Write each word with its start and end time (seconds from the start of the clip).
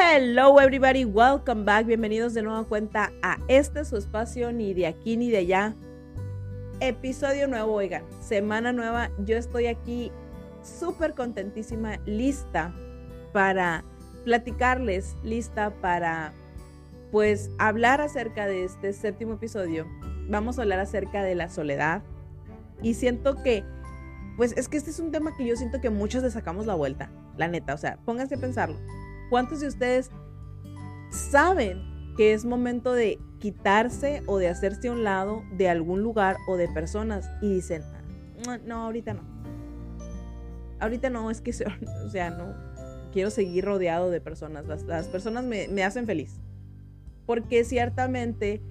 Hello 0.00 0.60
everybody, 0.60 1.04
welcome 1.04 1.64
back, 1.64 1.84
bienvenidos 1.84 2.32
de 2.32 2.42
nuevo 2.42 2.68
cuenta 2.68 3.10
a 3.20 3.36
este 3.48 3.84
su 3.84 3.96
espacio, 3.96 4.52
ni 4.52 4.72
de 4.72 4.86
aquí 4.86 5.16
ni 5.16 5.28
de 5.28 5.38
allá. 5.38 5.74
Episodio 6.78 7.48
nuevo, 7.48 7.72
oigan, 7.72 8.04
semana 8.20 8.72
nueva, 8.72 9.10
yo 9.26 9.36
estoy 9.36 9.66
aquí 9.66 10.12
súper 10.62 11.14
contentísima, 11.14 11.96
lista 12.06 12.72
para 13.32 13.82
platicarles, 14.24 15.16
lista 15.24 15.70
para 15.80 16.32
pues 17.10 17.50
hablar 17.58 18.00
acerca 18.00 18.46
de 18.46 18.62
este 18.62 18.92
séptimo 18.92 19.34
episodio. 19.34 19.84
Vamos 20.28 20.60
a 20.60 20.62
hablar 20.62 20.78
acerca 20.78 21.24
de 21.24 21.34
la 21.34 21.48
soledad 21.48 22.04
y 22.82 22.94
siento 22.94 23.42
que 23.42 23.64
pues 24.36 24.56
es 24.56 24.68
que 24.68 24.76
este 24.76 24.90
es 24.90 25.00
un 25.00 25.10
tema 25.10 25.36
que 25.36 25.44
yo 25.44 25.56
siento 25.56 25.80
que 25.80 25.90
muchos 25.90 26.22
le 26.22 26.30
sacamos 26.30 26.66
la 26.66 26.76
vuelta, 26.76 27.10
la 27.36 27.48
neta, 27.48 27.74
o 27.74 27.78
sea, 27.78 27.98
pónganse 28.04 28.36
a 28.36 28.38
pensarlo. 28.38 28.78
¿Cuántos 29.30 29.60
de 29.60 29.68
ustedes 29.68 30.10
saben 31.10 31.82
que 32.16 32.32
es 32.32 32.44
momento 32.44 32.92
de 32.92 33.18
quitarse 33.38 34.22
o 34.26 34.38
de 34.38 34.48
hacerse 34.48 34.88
a 34.88 34.92
un 34.92 35.04
lado 35.04 35.44
de 35.52 35.68
algún 35.68 36.02
lugar 36.02 36.36
o 36.48 36.56
de 36.56 36.68
personas 36.68 37.30
y 37.40 37.54
dicen, 37.54 37.82
no, 38.44 38.58
no 38.58 38.84
ahorita 38.84 39.14
no. 39.14 39.22
Ahorita 40.80 41.10
no, 41.10 41.30
es 41.30 41.40
que, 41.40 41.50
o 42.06 42.10
sea, 42.10 42.30
no, 42.30 42.54
quiero 43.12 43.30
seguir 43.30 43.64
rodeado 43.64 44.10
de 44.10 44.20
personas. 44.20 44.66
Las, 44.66 45.08
personas 45.08 45.44
me, 45.44 45.68
me, 45.68 45.84
hacen 45.84 46.06
feliz. 46.06 46.40
Porque 47.26 47.64
ciertamente 47.64 48.62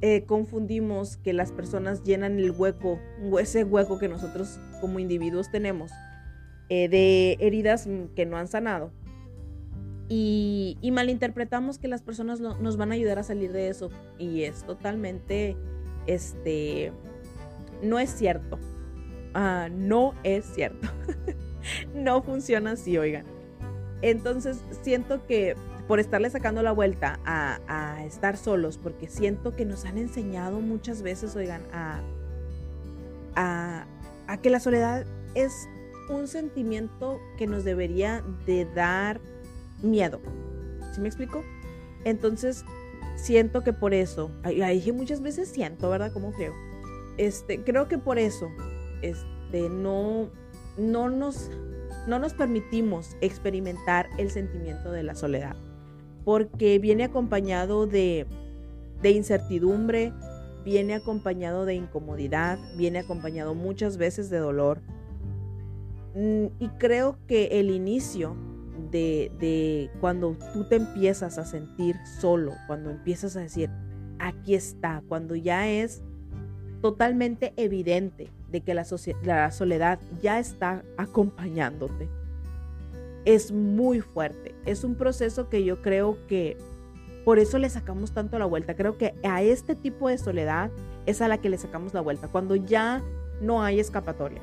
eh, 0.00 0.24
confundimos 0.24 1.16
que 1.16 1.32
las 1.32 1.52
personas 1.52 2.04
llenan 2.04 2.38
el 2.38 2.52
hueco, 2.52 2.98
ese 3.40 3.64
hueco 3.64 3.98
que 3.98 4.08
nosotros 4.08 4.60
como 4.80 4.98
individuos 4.98 5.50
tenemos, 5.50 5.90
eh, 6.68 6.88
de 6.88 7.36
heridas 7.40 7.88
que 8.14 8.24
no 8.24 8.36
han 8.36 8.48
sanado 8.48 8.90
y, 10.08 10.90
malinterpretamos 10.92 11.78
que 11.78 11.88
las 11.88 12.02
personas 12.02 12.40
nos 12.40 12.76
van 12.76 12.92
a 12.92 12.94
ayudar 12.94 13.18
a 13.18 13.22
salir 13.22 13.52
de 13.52 13.68
eso 13.68 13.90
y 14.18 14.42
es 14.42 14.64
totalmente, 14.64 15.56
este, 16.06 16.92
no 17.82 17.98
es 17.98 18.10
cierto. 18.10 18.58
Ah, 19.32 19.68
no 19.72 20.14
es 20.22 20.44
cierto. 20.44 20.88
no 21.94 22.22
funciona 22.22 22.72
así, 22.72 22.98
oigan. 22.98 23.24
Entonces 24.02 24.60
siento 24.82 25.26
que 25.26 25.56
por 25.88 26.00
estarle 26.00 26.30
sacando 26.30 26.62
la 26.62 26.72
vuelta 26.72 27.18
a, 27.24 27.58
a, 27.66 28.04
estar 28.04 28.36
solos, 28.36 28.78
porque 28.78 29.08
siento 29.08 29.54
que 29.56 29.64
nos 29.64 29.84
han 29.84 29.98
enseñado 29.98 30.60
muchas 30.60 31.02
veces, 31.02 31.36
oigan, 31.36 31.62
a, 31.72 32.00
a, 33.34 33.86
a 34.26 34.36
que 34.40 34.50
la 34.50 34.60
soledad 34.60 35.04
es 35.34 35.68
un 36.08 36.28
sentimiento 36.28 37.18
que 37.38 37.46
nos 37.46 37.64
debería 37.64 38.22
de 38.46 38.66
dar 38.66 39.20
miedo. 39.84 40.20
¿Sí 40.92 41.00
me 41.00 41.08
explico? 41.08 41.42
Entonces, 42.04 42.64
siento 43.16 43.62
que 43.62 43.72
por 43.72 43.94
eso, 43.94 44.30
ahí 44.42 44.74
dije 44.74 44.92
muchas 44.92 45.20
veces 45.20 45.48
siento, 45.48 45.90
¿verdad? 45.90 46.12
Como 46.12 46.32
creo. 46.32 46.52
Este, 47.16 47.62
creo 47.62 47.88
que 47.88 47.98
por 47.98 48.18
eso, 48.18 48.48
este, 49.02 49.68
no, 49.68 50.30
no 50.76 51.08
nos, 51.08 51.50
no 52.06 52.18
nos 52.18 52.34
permitimos 52.34 53.16
experimentar 53.20 54.08
el 54.18 54.30
sentimiento 54.30 54.90
de 54.90 55.02
la 55.02 55.14
soledad, 55.14 55.56
porque 56.24 56.78
viene 56.78 57.04
acompañado 57.04 57.86
de, 57.86 58.26
de 59.00 59.10
incertidumbre, 59.10 60.12
viene 60.64 60.94
acompañado 60.94 61.64
de 61.66 61.74
incomodidad, 61.74 62.58
viene 62.76 63.00
acompañado 63.00 63.54
muchas 63.54 63.96
veces 63.96 64.30
de 64.30 64.38
dolor. 64.38 64.80
Mm, 66.14 66.46
y 66.58 66.68
creo 66.78 67.18
que 67.26 67.60
el 67.60 67.70
inicio 67.70 68.36
de, 68.94 69.90
cuando 70.00 70.36
tú 70.52 70.64
te 70.64 70.76
empiezas 70.76 71.38
a 71.38 71.44
sentir 71.44 71.96
solo, 72.20 72.52
cuando 72.66 72.90
empiezas 72.90 73.36
a 73.36 73.40
decir, 73.40 73.70
aquí 74.18 74.54
está, 74.54 75.02
cuando 75.08 75.34
ya 75.34 75.68
es 75.68 76.02
totalmente 76.80 77.52
evidente 77.56 78.30
de 78.50 78.60
que 78.60 78.74
la, 78.74 78.84
soledad 79.50 79.98
ya 80.22 80.38
está 80.38 80.84
acompañándote. 80.96 82.08
Es 83.24 83.50
muy 83.52 84.00
fuerte. 84.00 84.54
Es 84.66 84.84
un 84.84 84.94
proceso 84.94 85.48
que 85.48 85.64
yo 85.64 85.80
creo 85.80 86.18
que 86.28 86.56
por 87.24 87.38
eso 87.38 87.58
le 87.58 87.70
sacamos 87.70 88.12
tanto 88.12 88.38
la 88.38 88.44
vuelta. 88.44 88.76
Creo 88.76 88.98
que 88.98 89.14
a 89.24 89.42
este 89.42 89.74
tipo 89.74 90.08
de 90.08 90.18
soledad 90.18 90.70
es 91.06 91.22
a 91.22 91.28
la 91.28 91.38
que 91.38 91.48
le 91.48 91.56
sacamos 91.56 91.94
la 91.94 92.02
vuelta. 92.02 92.28
Cuando 92.28 92.54
ya 92.54 93.02
no 93.40 93.62
hay 93.62 93.80
escapatoria. 93.80 94.42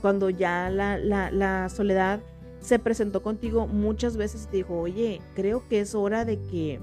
Cuando 0.00 0.30
ya 0.30 0.70
la 0.70 1.68
soledad 1.68 2.20
se 2.60 2.78
presentó 2.78 3.22
contigo 3.22 3.66
muchas 3.66 4.16
veces 4.16 4.44
y 4.44 4.50
te 4.50 4.56
dijo, 4.58 4.78
oye, 4.78 5.20
creo 5.34 5.66
que 5.68 5.80
es 5.80 5.94
hora 5.94 6.24
de 6.24 6.38
que, 6.38 6.80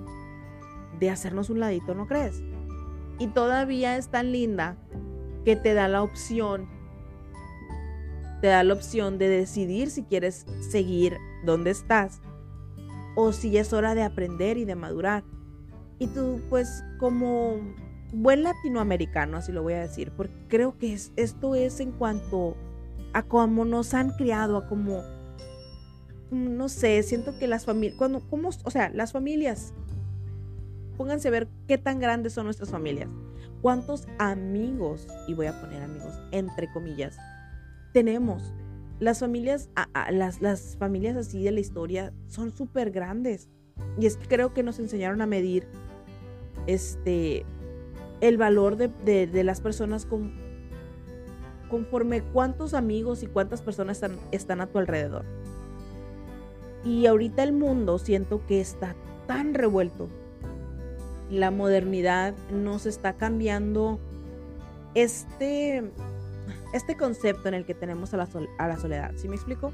de 1.00 1.10
hacernos 1.10 1.50
un 1.50 1.60
ladito, 1.60 1.94
¿no 1.94 2.08
crees? 2.08 2.42
Y 3.20 3.28
todavía 3.28 3.98
es 3.98 4.08
tan 4.08 4.32
linda 4.32 4.78
que 5.46 5.56
te 5.56 5.74
da 5.74 5.88
la 5.88 6.02
opción, 6.02 6.68
te 8.42 8.48
da 8.48 8.64
la 8.64 8.74
opción 8.74 9.18
de 9.18 9.28
decidir 9.28 9.90
si 9.90 10.04
quieres 10.04 10.46
seguir 10.70 11.18
donde 11.46 11.72
estás 11.72 12.22
o 13.16 13.32
si 13.32 13.58
es 13.58 13.74
hora 13.74 13.96
de 13.96 14.04
aprender 14.04 14.58
y 14.58 14.66
de 14.66 14.76
madurar. 14.76 15.24
Y 16.00 16.08
tú, 16.08 16.42
pues, 16.50 16.84
como 17.00 17.58
buen 18.12 18.44
latinoamericano, 18.44 19.38
así 19.38 19.52
lo 19.52 19.64
voy 19.64 19.74
a 19.74 19.82
decir, 19.82 20.12
porque 20.16 20.36
creo 20.48 20.78
que 20.78 20.94
esto 20.94 21.56
es 21.56 21.80
en 21.80 21.92
cuanto 21.92 22.56
a 23.14 23.24
cómo 23.24 23.66
nos 23.66 23.94
han 23.94 24.12
criado, 24.12 24.58
a 24.58 24.68
cómo 24.68 25.04
no 26.34 26.70
sé, 26.70 27.02
siento 27.04 27.38
que 27.38 27.48
las 27.48 27.66
familias, 27.66 27.98
cuando, 27.98 28.22
¿cómo, 28.30 28.50
o 28.50 28.72
sea, 28.72 28.90
las 28.90 29.12
familias, 29.12 29.74
pónganse 30.98 31.28
a 31.28 31.32
ver 31.32 31.48
qué 31.68 31.78
tan 31.78 32.00
grandes 32.00 32.34
son 32.34 32.46
nuestras 32.46 32.70
familias, 32.70 33.10
cuántos 33.62 34.08
amigos, 34.20 35.08
y 35.28 35.34
voy 35.34 35.48
a 35.48 35.60
poner 35.60 35.82
amigos 35.82 36.14
entre 36.34 36.70
comillas, 36.72 37.18
tenemos. 37.94 38.54
Las 39.00 39.20
familias, 39.20 39.70
las, 40.12 40.42
las 40.42 40.78
familias 40.78 41.16
así 41.16 41.44
de 41.44 41.52
la 41.52 41.60
historia 41.60 42.14
son 42.28 42.52
súper 42.52 42.92
grandes. 42.92 43.50
Y 44.00 44.06
es 44.06 44.18
que 44.18 44.28
creo 44.28 44.54
que 44.54 44.64
nos 44.64 44.80
enseñaron 44.80 45.22
a 45.22 45.26
medir 45.26 45.68
este, 46.68 47.46
el 48.22 48.38
valor 48.38 48.78
de, 48.78 49.28
de, 49.28 49.44
las 49.44 49.62
personas 49.62 50.06
con, 50.06 50.34
conforme 51.70 52.22
cuántos 52.22 52.74
amigos 52.74 53.24
y 53.24 53.28
cuántas 53.28 53.62
personas 53.62 53.98
están, 53.98 54.18
están 54.32 54.62
a 54.62 54.68
tu 54.68 54.80
alrededor. 54.80 55.26
Y 56.86 57.06
ahorita 57.06 57.44
el 57.44 57.54
mundo 57.54 57.98
siento 57.98 58.42
que 58.48 58.60
está 58.60 58.96
tan 59.28 59.54
revuelto. 59.54 60.10
La 61.30 61.52
modernidad 61.52 62.34
nos 62.52 62.86
está 62.86 63.14
cambiando 63.14 64.00
este, 64.94 65.84
este 66.74 66.98
concepto 66.98 67.48
en 67.48 67.54
el 67.54 67.66
que 67.66 67.74
tenemos 67.74 68.14
a 68.14 68.18
la, 68.18 68.30
a 68.58 68.68
la 68.68 68.78
soledad. 68.78 69.14
¿Sí 69.16 69.28
me 69.28 69.36
explico? 69.36 69.72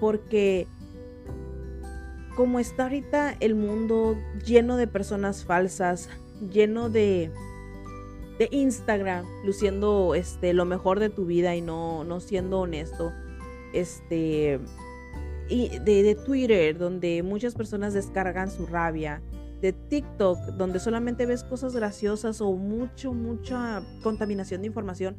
Porque 0.00 0.66
como 2.36 2.60
está 2.60 2.84
ahorita 2.84 3.34
el 3.40 3.56
mundo 3.56 4.16
lleno 4.44 4.76
de 4.76 4.86
personas 4.86 5.44
falsas, 5.44 6.08
lleno 6.52 6.88
de, 6.88 7.32
de 8.38 8.48
Instagram, 8.52 9.26
luciendo 9.44 10.14
este, 10.14 10.52
lo 10.52 10.64
mejor 10.64 11.00
de 11.00 11.10
tu 11.10 11.26
vida 11.26 11.56
y 11.56 11.60
no, 11.60 12.04
no 12.04 12.20
siendo 12.20 12.60
honesto, 12.60 13.12
este, 13.72 14.60
y 15.48 15.78
de, 15.78 16.14
Twitter, 16.14 16.76
donde 16.78 17.22
muchas 17.22 17.54
personas 17.54 17.94
descargan 17.94 18.50
su 18.50 18.66
rabia, 18.66 19.22
de 19.60 19.72
TikTok, 19.72 20.38
donde 20.56 20.78
solamente 20.78 21.26
ves 21.26 21.42
cosas 21.42 21.74
graciosas 21.74 22.40
o 22.40 22.52
mucho, 22.52 23.12
mucha 23.12 23.82
contaminación 24.02 24.60
de 24.60 24.68
información, 24.68 25.16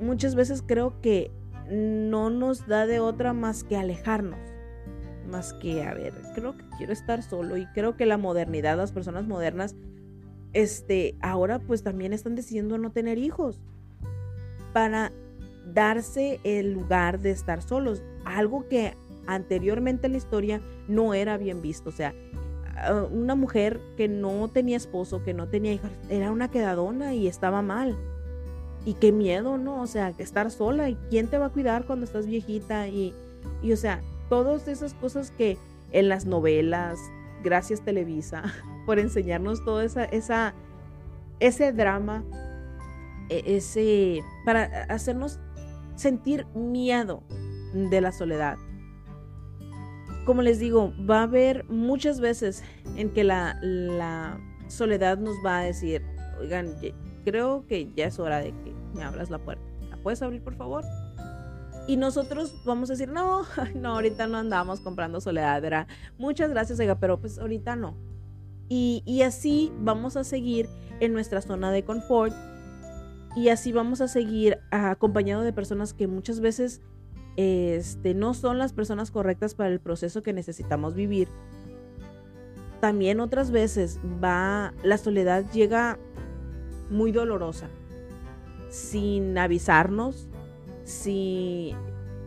muchas 0.00 0.34
veces 0.34 0.62
creo 0.66 1.00
que 1.00 1.30
no 1.70 2.30
nos 2.30 2.66
da 2.66 2.86
de 2.86 3.00
otra 3.00 3.32
más 3.32 3.64
que 3.64 3.76
alejarnos. 3.76 4.38
Más 5.26 5.52
que, 5.54 5.82
a 5.82 5.92
ver, 5.94 6.14
creo 6.34 6.56
que 6.56 6.64
quiero 6.78 6.92
estar 6.92 7.22
solo 7.22 7.56
y 7.58 7.66
creo 7.66 7.96
que 7.96 8.06
la 8.06 8.16
modernidad, 8.16 8.76
las 8.76 8.92
personas 8.92 9.26
modernas, 9.26 9.76
este, 10.54 11.16
ahora 11.20 11.58
pues 11.58 11.82
también 11.82 12.12
están 12.14 12.34
decidiendo 12.34 12.78
no 12.78 12.92
tener 12.92 13.18
hijos 13.18 13.60
para 14.72 15.12
darse 15.66 16.40
el 16.44 16.72
lugar 16.72 17.20
de 17.20 17.30
estar 17.30 17.62
solos. 17.62 18.02
Algo 18.24 18.68
que 18.68 18.94
anteriormente 19.28 20.06
en 20.06 20.12
la 20.12 20.18
historia 20.18 20.60
no 20.88 21.14
era 21.14 21.36
bien 21.36 21.62
visto. 21.62 21.90
O 21.90 21.92
sea, 21.92 22.14
ah, 22.76 23.06
una 23.12 23.36
mujer 23.36 23.80
que 23.96 24.08
no 24.08 24.48
tenía 24.48 24.76
esposo, 24.76 25.22
que 25.22 25.34
no 25.34 25.48
tenía 25.48 25.74
hijos, 25.74 25.90
era 26.08 26.32
una 26.32 26.50
quedadona 26.50 27.14
y 27.14 27.28
estaba 27.28 27.62
mal. 27.62 27.96
Y 28.84 28.94
qué 28.94 29.12
miedo, 29.12 29.58
¿no? 29.58 29.82
O 29.82 29.86
sea, 29.86 30.14
estar 30.18 30.50
sola 30.50 30.88
y 30.88 30.96
quién 31.10 31.28
te 31.28 31.36
va 31.38 31.46
a 31.46 31.50
cuidar 31.50 31.84
cuando 31.84 32.06
estás 32.06 32.26
viejita 32.26 32.88
y, 32.88 33.14
y 33.62 33.72
o 33.72 33.76
sea, 33.76 34.00
todas 34.30 34.66
esas 34.66 34.94
cosas 34.94 35.30
que 35.30 35.58
en 35.92 36.08
las 36.08 36.24
novelas, 36.24 36.98
gracias 37.44 37.82
Televisa, 37.82 38.42
por 38.86 38.98
enseñarnos 38.98 39.62
todo 39.62 39.82
esa, 39.82 40.04
esa, 40.04 40.54
ese 41.38 41.72
drama, 41.72 42.24
e, 43.28 43.56
ese, 43.56 44.22
para 44.46 44.84
hacernos 44.84 45.38
sentir 45.96 46.46
miedo 46.54 47.22
de 47.74 48.00
la 48.00 48.12
soledad 48.12 48.56
como 50.28 50.42
les 50.42 50.58
digo, 50.58 50.92
va 51.08 51.20
a 51.20 51.22
haber 51.22 51.64
muchas 51.70 52.20
veces 52.20 52.62
en 52.96 53.08
que 53.08 53.24
la, 53.24 54.38
soledad 54.66 55.16
nos 55.16 55.36
va 55.42 55.60
a 55.60 55.62
decir, 55.62 56.04
oigan, 56.38 56.74
creo 57.24 57.66
que 57.66 57.90
ya 57.94 58.08
es 58.08 58.18
hora 58.18 58.40
de 58.40 58.50
que 58.50 58.74
me 58.94 59.04
abras 59.04 59.30
la 59.30 59.38
puerta. 59.38 59.64
¿La 59.88 59.96
puedes 59.96 60.20
abrir, 60.20 60.42
por 60.44 60.54
favor? 60.54 60.84
Y 61.86 61.96
nosotros 61.96 62.62
vamos 62.66 62.90
a 62.90 62.92
decir, 62.92 63.08
no, 63.08 63.46
no, 63.74 63.94
ahorita 63.94 64.26
no 64.26 64.36
andamos 64.36 64.80
comprando 64.80 65.22
soledad. 65.22 65.86
Muchas 66.18 66.50
gracias, 66.50 66.78
oiga, 66.78 67.00
pero 67.00 67.18
pues 67.18 67.38
ahorita 67.38 67.74
no. 67.74 67.96
Y, 68.68 69.02
y 69.06 69.22
así 69.22 69.72
vamos 69.78 70.18
a 70.18 70.24
seguir 70.24 70.68
en 71.00 71.14
nuestra 71.14 71.40
zona 71.40 71.70
de 71.70 71.84
confort 71.84 72.34
y 73.34 73.48
así 73.48 73.72
vamos 73.72 74.02
a 74.02 74.08
seguir 74.08 74.58
acompañado 74.70 75.42
de 75.42 75.54
personas 75.54 75.94
que 75.94 76.06
muchas 76.06 76.40
veces 76.40 76.82
este, 77.38 78.14
no 78.14 78.34
son 78.34 78.58
las 78.58 78.72
personas 78.72 79.12
correctas 79.12 79.54
para 79.54 79.70
el 79.70 79.78
proceso 79.78 80.24
que 80.24 80.32
necesitamos 80.32 80.94
vivir. 80.94 81.28
También 82.80 83.20
otras 83.20 83.52
veces 83.52 84.00
va, 84.22 84.74
la 84.82 84.98
soledad 84.98 85.48
llega 85.52 86.00
muy 86.90 87.12
dolorosa, 87.12 87.68
sin 88.70 89.38
avisarnos, 89.38 90.26
sin 90.82 91.76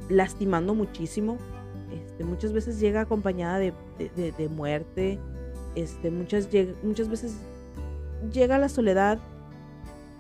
lastimando 0.08 0.76
muchísimo. 0.76 1.38
Este, 1.92 2.24
muchas 2.24 2.54
veces 2.54 2.80
llega 2.80 3.02
acompañada 3.02 3.60
de, 3.60 4.50
muerte. 4.50 5.20
Este, 5.76 6.10
muchas, 6.10 6.48
muchas 6.84 7.10
veces 7.10 7.36
llega 8.32 8.58
la 8.58 8.70
soledad 8.70 9.20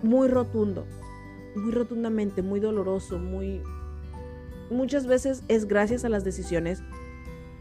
muy 0.04 0.28
rotundo, 0.28 0.86
muy 1.56 1.72
rotundamente, 1.72 2.42
muy 2.42 2.60
doloroso, 2.60 3.20
muy... 3.20 3.62
Muchas 4.72 5.06
veces 5.06 5.44
es 5.50 5.68
gracias 5.68 6.06
a 6.06 6.10
las 6.10 6.24
decisiones 6.24 6.82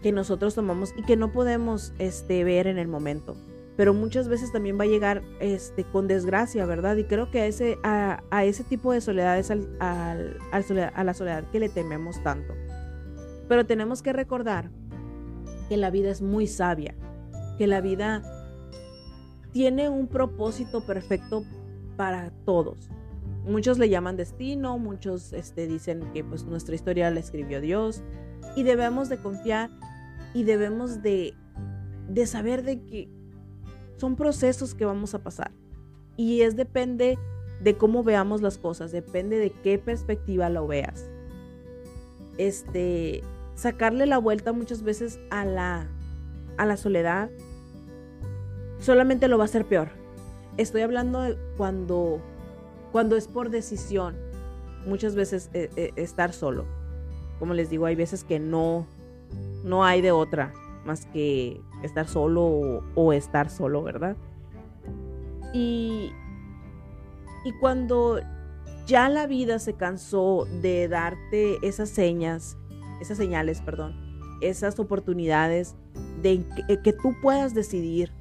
que 0.00 0.12
nosotros 0.12 0.54
tomamos 0.54 0.94
y 0.96 1.02
que 1.02 1.16
no 1.16 1.32
podemos 1.32 1.92
este, 1.98 2.44
ver 2.44 2.68
en 2.68 2.78
el 2.78 2.86
momento. 2.86 3.36
Pero 3.76 3.94
muchas 3.94 4.28
veces 4.28 4.52
también 4.52 4.78
va 4.78 4.84
a 4.84 4.86
llegar 4.86 5.22
este, 5.40 5.82
con 5.84 6.06
desgracia, 6.06 6.66
¿verdad? 6.66 6.96
Y 6.96 7.04
creo 7.04 7.30
que 7.30 7.40
a 7.40 7.46
ese, 7.46 7.78
a, 7.82 8.22
ese 8.44 8.62
tipo 8.62 8.92
de 8.92 9.00
soledad 9.00 9.38
es 9.38 9.50
al, 9.50 9.68
a 9.80 11.04
la 11.04 11.14
soledad 11.14 11.50
que 11.50 11.58
le 11.58 11.68
tememos 11.68 12.22
tanto. 12.22 12.54
Pero 13.48 13.66
tenemos 13.66 14.02
que 14.02 14.12
recordar 14.12 14.70
que 15.68 15.76
la 15.76 15.90
vida 15.90 16.10
es 16.10 16.22
muy 16.22 16.46
sabia, 16.46 16.94
que 17.58 17.66
la 17.66 17.80
vida 17.80 18.22
tiene 19.52 19.88
un 19.88 20.06
propósito 20.06 20.86
perfecto 20.86 21.42
para 21.96 22.30
todos. 22.44 22.88
Muchos 23.50 23.78
le 23.78 23.88
llaman 23.88 24.16
destino, 24.16 24.78
muchos 24.78 25.32
este, 25.32 25.66
dicen 25.66 26.12
que 26.12 26.22
pues 26.22 26.44
nuestra 26.44 26.74
historia 26.74 27.10
la 27.10 27.18
escribió 27.20 27.60
Dios 27.60 28.02
y 28.54 28.62
debemos 28.62 29.08
de 29.08 29.18
confiar 29.18 29.70
y 30.34 30.44
debemos 30.44 31.02
de, 31.02 31.34
de 32.08 32.26
saber 32.26 32.62
de 32.62 32.80
que 32.84 33.08
son 33.96 34.16
procesos 34.16 34.74
que 34.74 34.84
vamos 34.84 35.14
a 35.14 35.22
pasar 35.22 35.50
y 36.16 36.42
es 36.42 36.54
depende 36.56 37.18
de 37.60 37.76
cómo 37.76 38.04
veamos 38.04 38.40
las 38.40 38.56
cosas, 38.56 38.92
depende 38.92 39.38
de 39.38 39.50
qué 39.50 39.78
perspectiva 39.78 40.48
lo 40.48 40.66
veas. 40.66 41.10
Este, 42.38 43.22
sacarle 43.54 44.06
la 44.06 44.18
vuelta 44.18 44.52
muchas 44.52 44.82
veces 44.82 45.18
a 45.30 45.44
la, 45.44 45.88
a 46.56 46.66
la 46.66 46.76
soledad 46.76 47.30
solamente 48.78 49.28
lo 49.28 49.36
va 49.36 49.44
a 49.44 49.46
hacer 49.46 49.66
peor 49.66 50.00
estoy 50.56 50.82
hablando 50.82 51.22
de 51.22 51.38
cuando, 51.56 52.20
cuando 52.92 53.16
es 53.16 53.28
por 53.28 53.50
decisión, 53.50 54.16
muchas 54.86 55.14
veces 55.14 55.50
eh, 55.52 55.70
eh, 55.76 55.92
estar 55.96 56.32
solo. 56.32 56.64
Como 57.38 57.54
les 57.54 57.70
digo, 57.70 57.86
hay 57.86 57.94
veces 57.94 58.24
que 58.24 58.38
no, 58.38 58.86
no 59.64 59.84
hay 59.84 60.00
de 60.00 60.12
otra 60.12 60.52
más 60.84 61.06
que 61.06 61.60
estar 61.82 62.08
solo 62.08 62.82
o, 62.94 63.12
estar 63.12 63.50
solo, 63.50 63.82
¿verdad? 63.82 64.16
Y, 65.52 66.12
y 67.44 67.52
cuando 67.60 68.20
ya 68.86 69.08
la 69.08 69.26
vida 69.26 69.58
se 69.58 69.74
cansó 69.74 70.46
de 70.62 70.88
darte 70.88 71.58
esas 71.66 71.90
señas, 71.90 72.56
esas 73.00 73.18
señales, 73.18 73.60
perdón, 73.60 73.94
esas 74.40 74.78
oportunidades 74.78 75.74
de 76.22 76.44
que 76.82 76.92
tú 76.92 77.14
puedas 77.22 77.54
decidir 77.54 78.12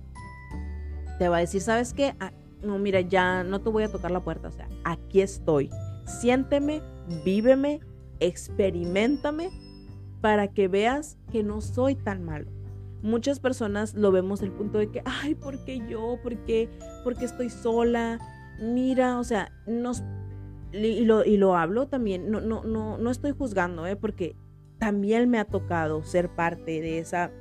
te 1.17 1.27
va 1.27 1.37
a 1.37 1.39
decir, 1.41 1.61
¿sabes 1.61 1.93
qué? 1.93 2.15
No, 2.61 2.77
mira, 2.77 3.01
ya 3.01 3.43
no 3.43 3.61
te 3.61 3.69
voy 3.69 3.83
a 3.83 3.91
tocar 3.91 4.11
la 4.11 4.23
puerta, 4.23 4.49
o 4.49 4.51
sea, 4.51 4.67
aquí 4.83 5.21
estoy. 5.21 5.69
Siénteme, 6.05 6.81
víveme, 7.23 7.79
experimentame 8.19 9.49
para 10.21 10.49
que 10.49 10.67
veas 10.67 11.17
que 11.31 11.43
no 11.43 11.61
soy 11.61 11.95
tan 11.95 12.23
malo. 12.23 12.51
Muchas 13.01 13.39
personas 13.39 13.93
lo 13.93 14.11
vemos 14.11 14.41
el 14.41 14.51
punto 14.51 14.77
de 14.77 14.89
que, 14.89 15.01
ay, 15.05 15.35
¿por 15.35 15.63
qué 15.63 15.81
yo? 15.87 16.19
¿Por 16.21 16.37
qué? 16.43 16.69
Porque 17.03 17.25
estoy 17.25 17.49
sola. 17.49 18.19
Mira, 18.59 19.19
o 19.19 19.23
sea, 19.23 19.53
nos 19.65 20.03
y 20.71 21.05
lo, 21.05 21.25
y 21.25 21.37
lo 21.37 21.55
hablo 21.55 21.87
también, 21.87 22.29
no, 22.29 22.41
no, 22.41 22.63
no, 22.63 22.97
no 22.97 23.09
estoy 23.09 23.31
juzgando, 23.31 23.87
¿eh? 23.87 23.95
porque 23.95 24.35
también 24.77 25.29
me 25.29 25.39
ha 25.39 25.45
tocado 25.45 26.03
ser 26.03 26.29
parte 26.29 26.79
de 26.79 26.99
esa 26.99 27.31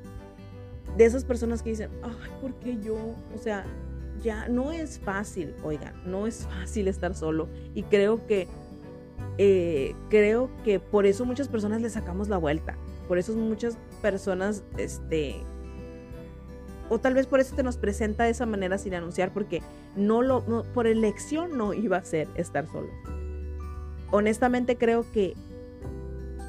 de 0.97 1.05
esas 1.05 1.25
personas 1.25 1.63
que 1.63 1.71
dicen, 1.71 1.91
ay, 2.03 2.31
¿por 2.41 2.55
qué 2.55 2.79
yo? 2.83 2.97
O 3.35 3.39
sea, 3.39 3.65
ya 4.23 4.49
no 4.49 4.73
es 4.73 4.99
fácil, 4.99 5.55
oigan, 5.63 5.95
no 6.05 6.27
es 6.27 6.47
fácil 6.47 6.89
estar 6.89 7.15
solo. 7.15 7.49
Y 7.75 7.83
creo 7.85 8.27
que, 8.27 8.49
eh, 9.39 9.95
creo 10.09 10.51
que 10.65 10.81
por 10.81 11.07
eso 11.07 11.25
muchas 11.25 11.49
personas 11.49 11.81
le 11.81 11.91
sacamos 11.91 12.29
la 12.29 12.39
vuelta. 12.39 12.77
Por 13.07 13.19
eso 13.19 13.35
muchas 13.35 13.79
personas, 14.03 14.63
este, 14.77 15.37
o 16.89 16.99
tal 16.99 17.15
vez 17.15 17.27
por 17.27 17.41
eso 17.41 17.55
te 17.55 17.63
nos 17.63 17.77
presenta 17.77 18.25
de 18.25 18.31
esa 18.31 18.47
manera 18.47 18.79
sin 18.79 18.95
anunciar, 18.95 19.33
porque 19.33 19.63
no 19.97 20.23
lo, 20.23 20.45
por 20.75 20.87
elección 20.87 21.57
no 21.57 21.73
iba 21.75 21.97
a 21.97 22.05
ser 22.05 22.29
estar 22.35 22.67
solo. 22.67 22.89
Honestamente 24.11 24.77
creo 24.77 25.05
que 25.13 25.35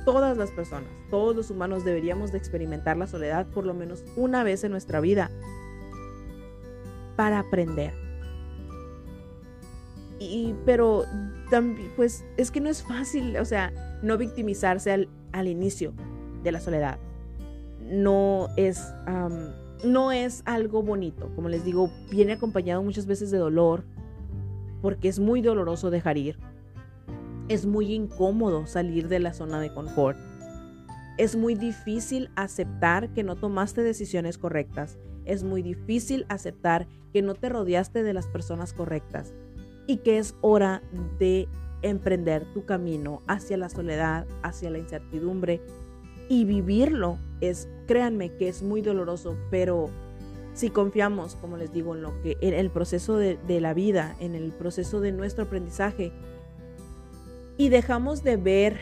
todas 0.05 0.37
las 0.37 0.51
personas, 0.51 0.89
todos 1.09 1.35
los 1.35 1.49
humanos 1.49 1.83
deberíamos 1.83 2.31
de 2.31 2.37
experimentar 2.37 2.97
la 2.97 3.07
soledad 3.07 3.47
por 3.47 3.65
lo 3.65 3.73
menos 3.73 4.03
una 4.15 4.43
vez 4.43 4.63
en 4.63 4.71
nuestra 4.71 5.01
vida 5.01 5.29
para 7.19 7.39
aprender. 7.39 7.91
Y, 10.21 10.55
pero 10.65 11.03
también, 11.49 11.91
pues 11.97 12.23
es 12.37 12.49
que 12.49 12.61
no 12.61 12.69
es 12.69 12.81
fácil, 12.81 13.35
o 13.35 13.43
sea, 13.43 13.73
no 14.01 14.17
victimizarse 14.17 14.89
al, 14.89 15.09
al 15.33 15.49
inicio 15.49 15.91
de 16.43 16.53
la 16.53 16.61
soledad. 16.61 16.97
No 17.81 18.47
es, 18.55 18.81
no 19.83 20.13
es 20.13 20.43
algo 20.45 20.81
bonito. 20.81 21.29
Como 21.35 21.49
les 21.49 21.65
digo, 21.65 21.91
viene 22.09 22.31
acompañado 22.31 22.81
muchas 22.83 23.05
veces 23.05 23.31
de 23.31 23.37
dolor, 23.37 23.83
porque 24.81 25.09
es 25.09 25.19
muy 25.19 25.41
doloroso 25.41 25.89
dejar 25.89 26.17
ir 26.17 26.37
es 27.49 27.65
muy 27.65 27.93
incómodo 27.93 28.65
salir 28.67 29.09
de 29.09 29.19
la 29.19 29.33
zona 29.33 29.59
de 29.59 29.73
confort. 29.73 30.17
Es 31.17 31.35
muy 31.35 31.55
difícil 31.55 32.29
aceptar 32.35 33.09
que 33.09 33.23
no 33.23 33.35
tomaste 33.35 33.81
decisiones 33.81 34.37
correctas. 34.37 34.97
Es 35.29 35.43
muy 35.43 35.61
difícil 35.61 36.25
aceptar 36.27 36.87
que 37.13 37.21
no 37.21 37.35
te 37.35 37.49
rodeaste 37.49 38.01
de 38.01 38.13
las 38.13 38.27
personas 38.27 38.73
correctas 38.73 39.33
y 39.85 39.97
que 39.97 40.17
es 40.17 40.35
hora 40.41 40.81
de 41.19 41.47
emprender 41.83 42.45
tu 42.53 42.65
camino 42.65 43.21
hacia 43.27 43.55
la 43.55 43.69
soledad, 43.69 44.25
hacia 44.41 44.71
la 44.71 44.79
incertidumbre 44.79 45.61
y 46.29 46.45
vivirlo. 46.45 47.19
Es, 47.41 47.69
créanme 47.87 48.35
que 48.37 48.49
es 48.49 48.63
muy 48.63 48.81
doloroso, 48.81 49.37
pero 49.51 49.89
si 50.53 50.71
confiamos, 50.71 51.35
como 51.35 51.57
les 51.57 51.71
digo, 51.71 51.95
en 51.95 52.01
lo 52.01 52.21
que 52.21 52.37
en 52.41 52.55
el 52.55 52.71
proceso 52.71 53.17
de, 53.17 53.37
de 53.47 53.61
la 53.61 53.75
vida, 53.75 54.15
en 54.19 54.33
el 54.33 54.51
proceso 54.51 54.99
de 54.99 55.11
nuestro 55.11 55.43
aprendizaje, 55.45 56.11
y 57.55 57.69
dejamos 57.69 58.23
de 58.23 58.37
ver 58.37 58.79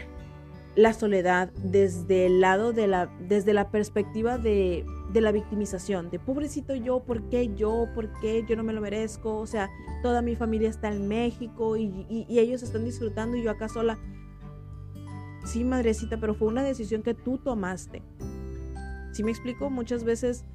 la 0.76 0.94
soledad 0.94 1.52
desde 1.64 2.28
el 2.28 2.40
lado 2.40 2.72
de 2.72 2.88
la, 2.88 3.10
desde 3.20 3.54
la 3.54 3.70
perspectiva 3.70 4.38
de, 4.38 4.86
la 5.14 5.32
victimización, 5.32 6.10
de 6.10 6.20
pobrecito 6.20 6.76
yo, 6.76 7.00
¿por 7.00 7.30
qué 7.30 7.54
yo? 7.56 7.88
¿Por 7.96 8.12
qué 8.20 8.46
yo 8.48 8.56
no 8.56 8.64
me 8.64 8.74
lo 8.74 8.82
merezco? 8.82 9.38
O 9.38 9.48
sea, 9.48 9.70
toda 10.04 10.22
mi 10.22 10.36
familia 10.36 10.70
está 10.70 10.90
en 10.90 11.08
México 11.08 11.78
y, 11.78 12.26
ellos 12.30 12.62
están 12.62 12.86
disfrutando 12.86 13.38
y 13.38 13.44
yo 13.44 13.52
acá 13.52 13.70
sola. 13.70 13.98
Sí, 15.46 15.64
madrecita, 15.64 16.20
pero 16.20 16.36
fue 16.36 16.50
una 16.50 16.64
decisión 16.64 17.04
que 17.04 17.14
tú 17.14 17.38
tomaste. 17.38 18.04
Si 19.14 19.24
me 19.24 19.32
explico, 19.32 19.70
muchas 19.70 20.04
veces 20.04 20.46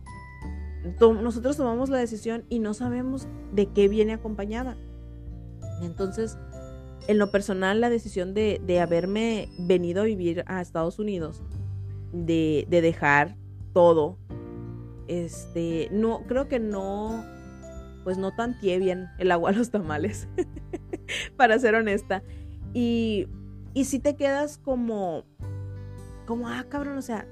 nosotros 1.00 1.56
tomamos 1.56 1.90
la 1.90 1.99
decisión 1.99 2.44
y 2.49 2.59
no 2.59 2.75
sabemos 2.75 3.26
de 3.52 3.66
qué 3.66 3.88
viene 3.88 4.12
acompañada. 4.12 4.76
Entonces, 5.80 6.37
en 7.09 7.18
lo 7.18 7.30
personal, 7.30 7.80
la 7.80 7.90
decisión 7.90 8.35
de, 8.35 8.80
haberme 8.80 9.49
venido 9.59 10.02
a 10.02 10.04
vivir 10.04 10.44
a 10.47 10.61
Estados 10.61 10.99
Unidos, 10.99 11.42
de, 12.12 12.66
dejar 12.68 13.37
todo, 13.73 14.18
este, 15.12 15.88
no, 15.90 16.23
creo 16.26 16.49
que 16.49 16.59
no, 16.59 17.23
pues 18.02 18.16
no 18.16 18.35
tanteé 18.35 18.78
bien 18.78 19.09
el 19.19 19.31
agua 19.31 19.50
a 19.50 19.52
los 19.52 19.71
tamales, 19.71 20.26
para 21.37 21.59
ser 21.59 21.75
honesta. 21.75 22.23
Y, 22.73 23.28
y 23.75 23.85
si 23.85 23.99
te 23.99 24.16
quedas 24.16 24.57
como, 24.57 25.25
como, 26.26 26.49
ah, 26.49 26.64
cabrón, 26.69 26.97
o 26.97 27.02
sea, 27.02 27.26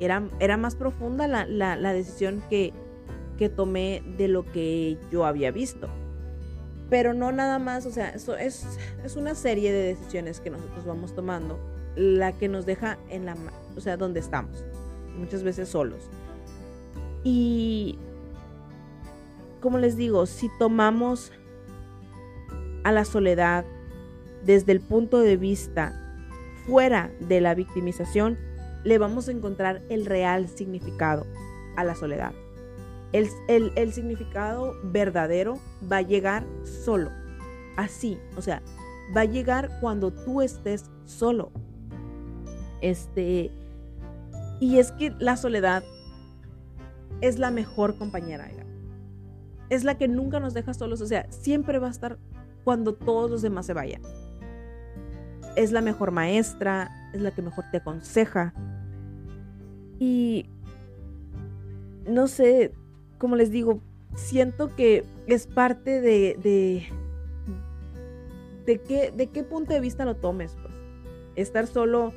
Era, 0.00 0.28
era 0.38 0.58
más 0.58 0.76
profunda 0.76 1.26
la, 1.26 1.46
la, 1.46 1.92
decisión 1.94 2.42
que, 2.50 2.72
que 3.38 3.48
tomé 3.48 4.02
de 4.18 4.28
lo 4.28 4.44
que 4.44 4.98
yo 5.10 5.24
había 5.24 5.50
visto. 5.50 5.88
Pero 6.90 7.14
no 7.14 7.32
nada 7.32 7.58
más, 7.58 7.86
o 7.86 7.90
sea, 7.90 8.10
eso 8.10 8.36
es, 8.36 8.66
es 9.02 9.16
una 9.16 9.34
serie 9.34 9.72
de 9.72 9.94
decisiones 9.94 10.40
que 10.40 10.50
nosotros 10.50 10.84
vamos 10.84 11.14
tomando, 11.14 11.58
la 11.96 12.32
que 12.32 12.48
nos 12.48 12.66
deja 12.66 12.98
en 13.08 13.24
la, 13.24 13.36
o 13.76 13.80
sea, 13.80 13.96
donde 13.96 14.20
estamos, 14.20 14.62
muchas 15.16 15.42
veces 15.42 15.70
solos. 15.70 16.10
Y 17.24 17.98
como 19.60 19.78
les 19.78 19.96
digo, 19.96 20.26
si 20.26 20.50
tomamos 20.58 21.32
a 22.84 22.92
la 22.92 23.06
soledad 23.06 23.64
desde 24.44 24.72
el 24.72 24.80
punto 24.80 25.18
de 25.18 25.38
vista 25.38 25.98
fuera 26.66 27.10
de 27.20 27.40
la 27.40 27.54
victimización, 27.54 28.38
le 28.84 28.98
vamos 28.98 29.28
a 29.28 29.32
encontrar 29.32 29.82
el 29.88 30.04
real 30.04 30.48
significado 30.48 31.26
a 31.76 31.84
la 31.84 31.94
soledad. 31.94 32.32
El, 33.12 33.92
significado 33.92 34.74
verdadero 34.82 35.58
va 35.90 35.98
a 35.98 36.02
llegar 36.02 36.44
solo, 36.84 37.10
así, 37.76 38.18
o 38.36 38.42
sea, 38.42 38.60
va 39.16 39.20
a 39.22 39.24
llegar 39.24 39.70
cuando 39.80 40.12
tú 40.12 40.42
estés 40.42 40.90
solo. 41.04 41.52
Este, 42.80 43.50
y 44.60 44.78
es 44.78 44.90
que 44.92 45.14
la 45.20 45.36
soledad 45.36 45.84
es 47.26 47.38
la 47.38 47.50
mejor 47.50 47.96
compañera, 47.96 48.50
es 49.70 49.84
la 49.84 49.96
que 49.96 50.08
nunca 50.08 50.40
nos 50.40 50.54
deja 50.54 50.74
solos, 50.74 51.00
o 51.00 51.06
sea, 51.06 51.26
siempre 51.30 51.78
va 51.78 51.88
a 51.88 51.90
estar 51.90 52.18
cuando 52.64 52.94
todos 52.94 53.30
los 53.30 53.42
demás 53.42 53.66
se 53.66 53.72
vayan 53.72 54.02
es 55.56 55.72
la 55.72 55.80
mejor 55.80 56.10
maestra, 56.10 56.90
es 57.12 57.20
la 57.20 57.30
que 57.30 57.42
mejor 57.42 57.64
te 57.70 57.78
aconseja. 57.78 58.54
Y 59.98 60.46
no 62.06 62.26
sé, 62.28 62.72
como 63.18 63.36
les 63.36 63.50
digo, 63.50 63.80
siento 64.14 64.74
que 64.74 65.04
es 65.26 65.46
parte 65.46 66.00
de, 66.00 66.86
de, 68.66 68.78
qué, 68.80 69.12
de 69.14 69.26
qué 69.28 69.42
punto 69.44 69.72
de 69.72 69.80
vista 69.80 70.04
lo 70.04 70.16
tomes. 70.16 70.56
Pues. 70.60 70.74
Estar 71.36 71.66
solo 71.66 72.12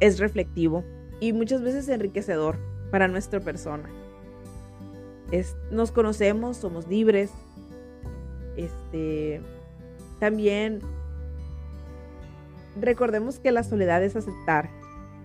es 0.00 0.18
reflectivo 0.18 0.84
y 1.20 1.32
muchas 1.32 1.62
veces 1.62 1.88
enriquecedor 1.88 2.58
para 2.90 3.08
nuestra 3.08 3.40
persona. 3.40 3.88
Nos 5.70 5.90
conocemos, 5.90 6.56
somos 6.56 6.88
libres. 6.88 7.30
Este, 8.56 9.40
también 10.20 10.80
Recordemos 12.80 13.38
que 13.38 13.52
la 13.52 13.62
soledad 13.62 14.02
es 14.02 14.16
aceptar 14.16 14.70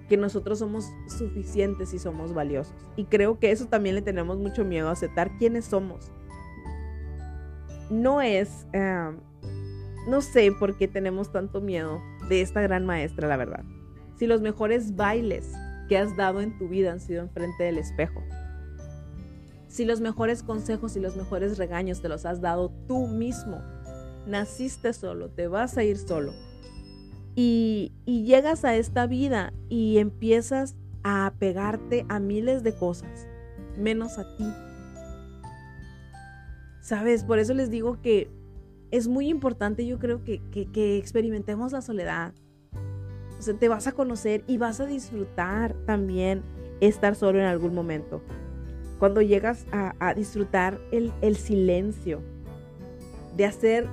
que 0.10 0.18
nosotros 0.18 0.60
somos 0.60 0.90
suficientes 1.08 1.94
y 1.94 2.00
somos 2.00 2.34
valiosos. 2.34 2.74
Y 2.96 3.06
creo 3.06 3.40
que 3.40 3.52
eso 3.52 3.66
también 3.66 3.96
le 3.96 4.02
tenemos 4.02 4.38
mucho 4.38 4.64
miedo, 4.64 4.90
a 4.90 4.94
aceptar 4.94 5.38
quiénes 5.38 5.66
somos. 5.66 6.12
No 7.90 8.22
es, 8.22 8.68
em, 8.74 9.18
no 10.08 10.22
sé 10.22 10.52
por 10.58 10.78
qué 10.78 10.88
tenemos 10.88 11.32
tanto 11.32 11.62
miedo 11.62 12.02
de 12.30 12.42
esta 12.42 12.62
gran 12.62 12.86
maestra, 12.86 13.28
la 13.28 13.38
verdad. 13.38 13.64
Si 14.18 14.28
los 14.28 14.42
mejores 14.42 14.96
bailes 14.96 15.52
que 15.88 15.98
has 15.98 16.16
dado 16.18 16.42
en 16.42 16.58
tu 16.58 16.68
vida 16.68 16.92
han 16.92 17.00
sido 17.00 17.22
enfrente 17.22 17.64
del 17.64 17.78
espejo. 17.78 18.24
Si 19.68 19.86
los 19.86 20.02
mejores 20.02 20.44
consejos 20.44 20.96
y 20.96 21.00
los 21.00 21.16
mejores 21.16 21.58
regaños 21.58 22.02
te 22.02 22.10
los 22.10 22.26
has 22.26 22.42
dado 22.42 22.72
tú 22.88 23.08
mismo. 23.08 23.62
Naciste 24.26 24.94
solo, 24.94 25.30
te 25.30 25.48
vas 25.48 25.78
a 25.78 25.84
ir 25.84 25.98
solo 25.98 26.34
y, 27.38 27.92
llegas 28.06 28.66
a 28.66 28.76
esta 28.76 29.06
vida 29.06 29.54
y 29.70 30.00
empiezas 30.00 30.76
a 31.04 31.28
apegarte 31.28 32.04
a 32.10 32.20
miles 32.20 32.64
de 32.64 32.74
cosas, 32.74 33.28
menos 33.78 34.18
a 34.18 34.36
ti. 34.36 34.46
¿Sabes? 36.82 37.24
Por 37.24 37.38
eso 37.38 37.54
les 37.54 37.70
digo 37.70 38.02
que 38.02 38.32
es 38.90 39.08
muy 39.08 39.30
importante, 39.30 39.86
yo 39.86 40.00
creo 40.00 40.24
que, 40.24 40.42
que, 40.50 40.98
experimentemos 40.98 41.74
la 41.74 41.82
soledad. 41.82 42.34
O 43.38 43.42
sea, 43.42 43.54
te 43.54 43.70
vas 43.70 43.86
a 43.86 43.92
conocer 43.92 44.44
y 44.48 44.58
vas 44.58 44.80
a 44.80 44.88
disfrutar 44.88 45.76
también 45.86 46.42
estar 46.82 47.14
solo 47.16 47.38
en 47.38 47.46
algún 47.46 47.76
momento. 47.76 48.24
Cuando 49.00 49.22
llegas 49.22 49.66
a, 49.72 50.14
disfrutar 50.16 50.80
el, 50.92 51.36
silencio, 51.36 52.22
de 53.36 53.46
hacer 53.46 53.88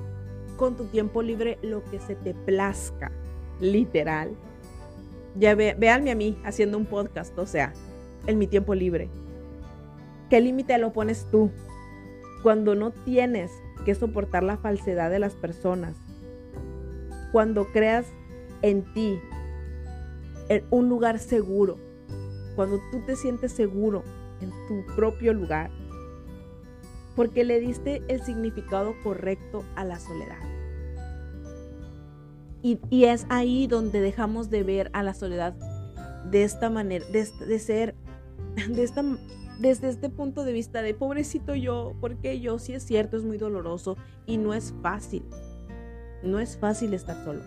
con 0.57 0.77
tu 0.77 0.85
tiempo 0.87 1.21
libre 1.21 1.59
lo 1.63 1.85
que 1.85 1.99
se 1.99 2.15
te 2.15 2.33
plazca 2.33 3.13
literal. 3.61 4.35
Ya 5.37 5.55
ve, 5.55 5.77
véanme 5.79 6.11
a 6.11 6.15
mí 6.15 6.39
haciendo 6.45 6.79
un 6.79 6.87
podcast, 6.87 7.37
o 7.39 7.45
sea, 7.45 7.75
en 8.27 8.39
mi 8.39 8.47
tiempo 8.47 8.75
libre. 8.75 9.11
¿Qué 10.31 10.41
límite 10.41 10.79
lo 10.79 10.93
pones 10.93 11.27
tú? 11.31 11.51
Cuando 12.43 12.75
no 12.75 12.91
tienes 12.91 13.51
que 13.85 13.95
soportar 13.95 14.43
la 14.43 14.57
falsedad 14.57 15.11
de 15.11 15.19
las 15.19 15.35
personas. 15.35 15.95
Cuando 17.31 17.67
creas 17.67 18.07
en 18.63 18.85
ti 18.95 19.19
en 20.49 20.65
un 20.71 20.89
lugar 20.89 21.19
seguro. 21.19 21.77
Cuando 22.57 22.81
tú 22.91 23.01
te 23.05 23.17
sientes 23.17 23.53
seguro 23.53 24.03
en 24.45 24.51
tu 24.69 24.95
propio 24.95 25.33
lugar. 25.33 25.71
Porque 27.17 27.45
le 27.45 27.61
diste 27.61 28.03
el 28.09 28.23
significado 28.23 28.95
correcto 29.03 29.65
a 29.77 29.85
la 29.85 29.99
soledad. 29.99 30.39
Y, 32.63 33.05
es 33.05 33.27
ahí 33.29 33.67
donde 33.67 34.01
dejamos 34.01 34.49
de 34.49 34.63
ver 34.63 34.91
a 34.95 35.03
la 35.03 35.13
soledad 35.13 35.55
de 36.31 36.45
esta 36.45 36.71
manera, 36.71 37.05
de, 37.13 37.59
ser, 37.59 37.95
de 38.71 38.83
esta, 38.83 39.05
desde 39.59 39.91
este 39.91 40.09
punto 40.09 40.45
de 40.45 40.53
vista 40.55 40.81
de 40.81 40.95
pobrecito 40.95 41.55
yo, 41.55 41.95
porque 42.01 42.41
yo 42.41 42.59
sí 42.59 42.73
es 42.73 42.83
cierto, 42.83 43.19
es 43.19 43.23
muy 43.23 43.37
doloroso 43.37 43.99
y 44.25 44.39
no 44.39 44.55
es 44.55 44.75
fácil. 44.81 45.25
No 46.23 46.39
es 46.41 46.57
fácil 46.57 46.95
estar 46.95 47.23
solo. 47.23 47.43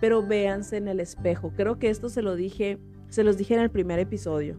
Pero 0.00 0.24
véanse 0.24 0.76
en 0.76 0.86
el 0.86 1.00
espejo. 1.00 1.52
Creo 1.56 1.80
que 1.80 1.90
esto 1.90 2.08
se 2.08 2.22
lo 2.22 2.36
dije, 2.36 2.78
se 3.08 3.24
los 3.24 3.36
dije 3.36 3.54
en 3.54 3.60
el 3.60 3.70
primer 3.70 3.98
episodio. 3.98 4.56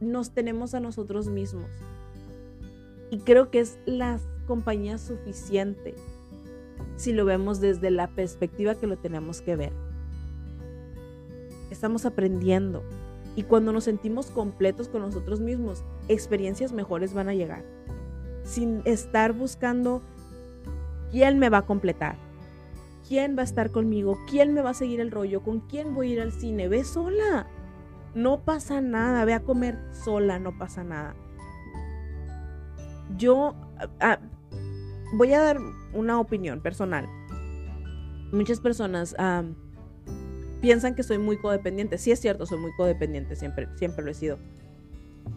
Nos 0.00 0.32
tenemos 0.32 0.74
a 0.74 0.80
nosotros 0.80 1.28
mismos. 1.28 1.70
Y 3.10 3.18
creo 3.18 3.50
que 3.50 3.60
es 3.60 3.78
la 3.86 4.18
compañía 4.46 4.98
suficiente 4.98 5.94
si 6.96 7.12
lo 7.12 7.24
vemos 7.24 7.60
desde 7.60 7.90
la 7.90 8.08
perspectiva 8.08 8.74
que 8.74 8.86
lo 8.86 8.96
tenemos 8.96 9.40
que 9.40 9.56
ver. 9.56 9.72
Estamos 11.70 12.04
aprendiendo 12.06 12.82
y 13.36 13.44
cuando 13.44 13.72
nos 13.72 13.84
sentimos 13.84 14.26
completos 14.26 14.88
con 14.88 15.02
nosotros 15.02 15.40
mismos, 15.40 15.84
experiencias 16.08 16.72
mejores 16.72 17.14
van 17.14 17.28
a 17.28 17.34
llegar. 17.34 17.64
Sin 18.42 18.82
estar 18.84 19.32
buscando 19.32 20.02
quién 21.12 21.38
me 21.38 21.50
va 21.50 21.58
a 21.58 21.66
completar, 21.66 22.16
quién 23.06 23.36
va 23.36 23.42
a 23.42 23.44
estar 23.44 23.70
conmigo, 23.70 24.18
quién 24.28 24.54
me 24.54 24.62
va 24.62 24.70
a 24.70 24.74
seguir 24.74 25.00
el 25.00 25.10
rollo, 25.10 25.42
con 25.42 25.60
quién 25.60 25.94
voy 25.94 26.10
a 26.10 26.12
ir 26.14 26.20
al 26.20 26.32
cine. 26.32 26.68
Ve 26.68 26.82
sola. 26.82 27.46
No 28.14 28.44
pasa 28.44 28.80
nada. 28.80 29.24
Ve 29.24 29.34
a 29.34 29.40
comer 29.40 29.78
sola, 29.92 30.38
no 30.38 30.56
pasa 30.58 30.84
nada. 30.84 31.14
Yo, 33.16 33.54
voy 35.14 35.32
a 35.32 35.40
dar 35.40 35.58
una 35.92 36.20
opinión 36.20 36.60
personal. 36.60 37.08
Muchas 38.32 38.60
personas 38.60 39.14
piensan 40.60 40.94
que 40.94 41.02
soy 41.02 41.18
muy 41.18 41.38
codependiente. 41.38 41.98
Sí 41.98 42.10
es 42.10 42.20
cierto, 42.20 42.46
soy 42.46 42.58
muy 42.58 42.72
codependiente, 42.76 43.36
siempre, 43.36 43.68
siempre 43.76 44.04
lo 44.04 44.10
he 44.10 44.14
sido. 44.14 44.38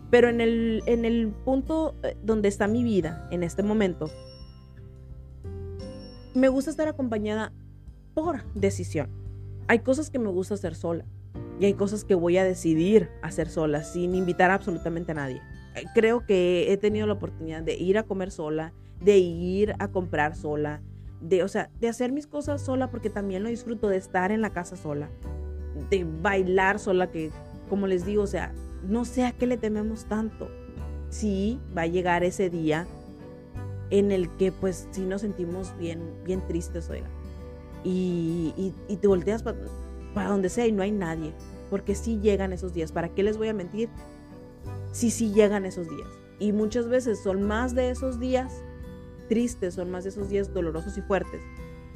Pero 0.09 0.29
en 0.29 0.41
el, 0.41 0.83
en 0.85 1.05
el 1.05 1.29
punto 1.29 1.95
eh, 2.03 2.17
donde 2.23 2.49
está 2.49 2.67
mi 2.67 2.83
vida, 2.83 3.27
en 3.31 3.43
este 3.43 3.63
momento, 3.63 4.09
me 6.33 6.49
gusta 6.49 6.71
estar 6.71 6.87
acompañada 6.87 7.53
por 8.13 8.43
decisión. 8.53 9.09
Hay 9.67 9.79
cosas 9.79 10.09
que 10.09 10.19
me 10.19 10.29
gusta 10.29 10.55
hacer 10.55 10.75
sola 10.75 11.05
y 11.59 11.65
hay 11.65 11.73
cosas 11.73 12.03
que 12.03 12.15
voy 12.15 12.37
a 12.37 12.43
decidir 12.43 13.09
hacer 13.21 13.49
sola 13.49 13.83
sin 13.83 14.15
invitar 14.15 14.51
absolutamente 14.51 15.11
a 15.11 15.15
nadie. 15.15 15.41
Eh, 15.75 15.83
creo 15.93 16.25
que 16.25 16.71
he 16.71 16.77
tenido 16.77 17.07
la 17.07 17.13
oportunidad 17.13 17.61
de 17.61 17.75
ir 17.75 17.97
a 17.97 18.03
comer 18.03 18.31
sola, 18.31 18.73
de 18.99 19.17
ir 19.17 19.75
a 19.79 19.87
comprar 19.89 20.35
sola, 20.35 20.81
de, 21.21 21.43
o 21.43 21.47
sea, 21.47 21.69
de 21.79 21.87
hacer 21.87 22.11
mis 22.11 22.27
cosas 22.27 22.61
sola 22.61 22.89
porque 22.89 23.09
también 23.09 23.43
lo 23.43 23.49
disfruto 23.49 23.87
de 23.87 23.97
estar 23.97 24.31
en 24.31 24.41
la 24.41 24.49
casa 24.51 24.75
sola, 24.75 25.09
de 25.89 26.03
bailar 26.03 26.79
sola, 26.79 27.11
que 27.11 27.31
como 27.69 27.87
les 27.87 28.05
digo, 28.05 28.23
o 28.23 28.27
sea, 28.27 28.53
no 28.87 29.05
sé 29.05 29.25
a 29.25 29.31
qué 29.31 29.47
le 29.47 29.57
tememos 29.57 30.05
tanto. 30.05 30.49
Sí, 31.09 31.59
va 31.77 31.83
a 31.83 31.87
llegar 31.87 32.23
ese 32.23 32.49
día 32.49 32.87
en 33.91 34.11
el 34.11 34.29
que 34.37 34.51
pues 34.51 34.87
sí 34.91 35.01
nos 35.01 35.21
sentimos 35.21 35.77
bien, 35.77 36.01
bien 36.25 36.41
tristes, 36.47 36.89
oiga. 36.89 37.07
Y, 37.83 38.73
y, 38.87 38.95
te 38.97 39.07
volteas 39.07 39.43
para 40.13 40.29
donde 40.29 40.49
sea 40.49 40.67
y 40.67 40.71
no 40.71 40.83
hay 40.83 40.91
nadie, 40.91 41.33
porque 41.69 41.95
sí 41.95 42.19
llegan 42.19 42.53
esos 42.53 42.73
días. 42.73 42.91
¿Para 42.91 43.09
qué 43.09 43.23
les 43.23 43.37
voy 43.37 43.49
a 43.49 43.53
mentir? 43.53 43.89
Sí, 44.91 45.11
sí 45.11 45.31
llegan 45.31 45.65
esos 45.65 45.89
días. 45.89 46.09
Y 46.39 46.53
muchas 46.53 46.87
veces 46.87 47.21
son 47.21 47.43
más 47.43 47.75
de 47.75 47.89
esos 47.89 48.19
días 48.19 48.63
tristes, 49.29 49.75
son 49.75 49.91
más 49.91 50.03
de 50.03 50.09
esos 50.09 50.29
días 50.29 50.53
dolorosos 50.53 50.97
y 50.97 51.01
fuertes 51.01 51.41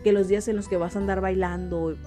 que 0.05 0.13
los 0.13 0.27
días 0.27 0.48
en 0.48 0.55
los 0.55 0.67
que 0.67 0.77
vas 0.77 0.95
a 0.95 1.00
andar 1.00 1.19
bailando. 1.19 1.98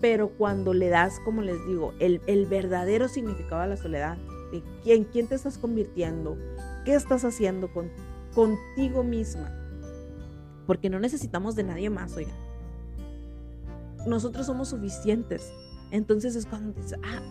Pero 0.00 0.30
cuando 0.30 0.74
le 0.74 0.88
das, 0.88 1.20
como 1.24 1.40
les 1.40 1.64
digo, 1.68 1.94
el, 2.00 2.20
el 2.26 2.46
verdadero 2.46 3.06
significado 3.06 3.62
a 3.62 3.68
la 3.68 3.76
soledad, 3.76 4.18
de 4.50 4.60
quién, 4.82 5.04
quién 5.04 5.28
te 5.28 5.36
estás 5.36 5.56
convirtiendo, 5.56 6.36
qué 6.84 6.94
estás 6.96 7.24
haciendo 7.24 7.72
con, 7.72 7.92
contigo 8.34 9.04
misma. 9.04 9.56
Porque 10.66 10.90
no 10.90 10.98
necesitamos 10.98 11.54
de 11.54 11.62
nadie 11.62 11.90
más, 11.90 12.16
oiga. 12.16 12.34
Nosotros 14.06 14.46
somos 14.46 14.68
suficientes. 14.68 15.52
Entonces 15.90 16.36
es 16.36 16.46
cuando 16.46 16.72
dices, 16.72 16.98
ah, 17.04 17.22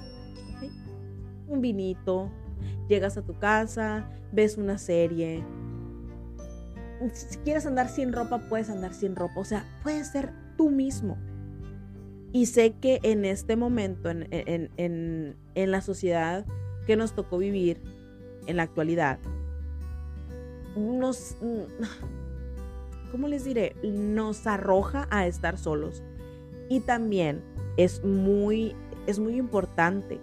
un 1.48 1.62
vinito, 1.62 2.32
llegas 2.88 3.18
a 3.18 3.22
tu 3.22 3.38
casa, 3.38 4.10
ves 4.32 4.58
una 4.58 4.78
serie. 4.78 5.44
Si 7.14 7.38
quieres 7.40 7.66
andar 7.66 7.90
sin 7.90 8.14
ropa, 8.14 8.40
puedes 8.50 8.70
andar 8.70 8.94
sin 8.94 9.16
ropa. 9.16 9.40
O 9.40 9.46
sea, 9.46 9.66
puedes 9.84 10.08
ser 10.08 10.32
tú 10.58 10.70
mismo. 10.70 11.18
Y 12.32 12.48
sé 12.48 12.74
que 12.74 13.00
en 13.04 13.26
este 13.26 13.56
momento, 13.56 14.10
en, 14.10 14.28
en, 14.32 15.36
en, 15.54 15.72
la 15.72 15.82
sociedad 15.82 16.46
que 16.88 16.96
nos 16.96 17.14
tocó 17.14 17.38
vivir, 17.38 17.80
en 18.48 18.58
la 18.58 18.64
actualidad, 18.64 19.20
nos, 20.76 21.38
¿cómo 23.12 23.28
les 23.28 23.46
diré? 23.46 23.76
Nos 23.84 24.48
arroja 24.48 25.08
a 25.12 25.28
estar 25.28 25.58
solos. 25.58 26.02
Y 26.74 26.80
también 26.80 27.44
es 27.78 28.04
muy, 28.04 28.76
es 29.06 29.20
muy 29.20 29.36
importante, 29.36 30.20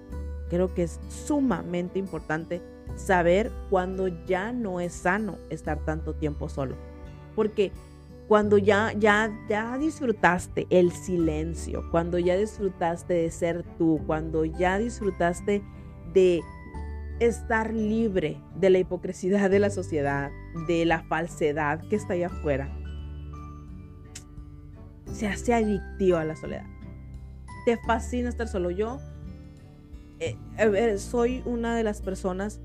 creo 0.49 0.75
que 0.75 0.83
es 0.83 0.99
sumamente 1.09 2.01
importante 2.01 2.61
saber 2.97 3.53
cuando 3.71 4.09
ya 4.27 4.53
no 4.53 4.81
es 4.81 4.93
sano 4.93 5.39
estar 5.49 5.79
tanto 5.85 6.13
tiempo 6.17 6.49
solo. 6.49 6.75
Porque 7.37 7.71
cuando 8.27 8.59
ya, 8.59 8.93
ya, 8.99 9.31
ya 9.49 9.79
disfrutaste 9.79 10.67
el 10.71 10.91
silencio, 10.91 11.85
cuando 11.93 12.19
ya 12.19 12.37
disfrutaste 12.37 13.15
de 13.15 13.31
ser 13.31 13.63
tú, 13.79 14.01
cuando 14.05 14.45
ya 14.45 14.77
disfrutaste 14.77 15.63
de 16.13 16.41
estar 17.21 17.73
libre 17.73 18.43
de 18.57 18.71
la 18.71 18.79
hipocresía 18.81 19.49
de 19.49 19.61
la 19.61 19.71
sociedad, 19.71 20.33
de 20.67 20.85
la 20.85 21.05
falsedad 21.05 21.81
que 21.89 21.95
está 21.95 22.15
allá 22.15 22.27
afuera, 22.27 22.77
se 25.13 25.27
hace 25.27 25.55
adictivo 25.55 26.17
a 26.17 26.25
la 26.25 26.37
soledad. 26.37 26.67
Te 27.65 27.77
fascina 27.77 28.29
estar 28.29 28.49
solo. 28.49 28.71
Yo 28.71 28.99
eh, 30.19 30.99
soy 30.99 31.43
una 31.45 31.75
de 31.77 31.83
las 31.83 32.03
personas 32.03 32.61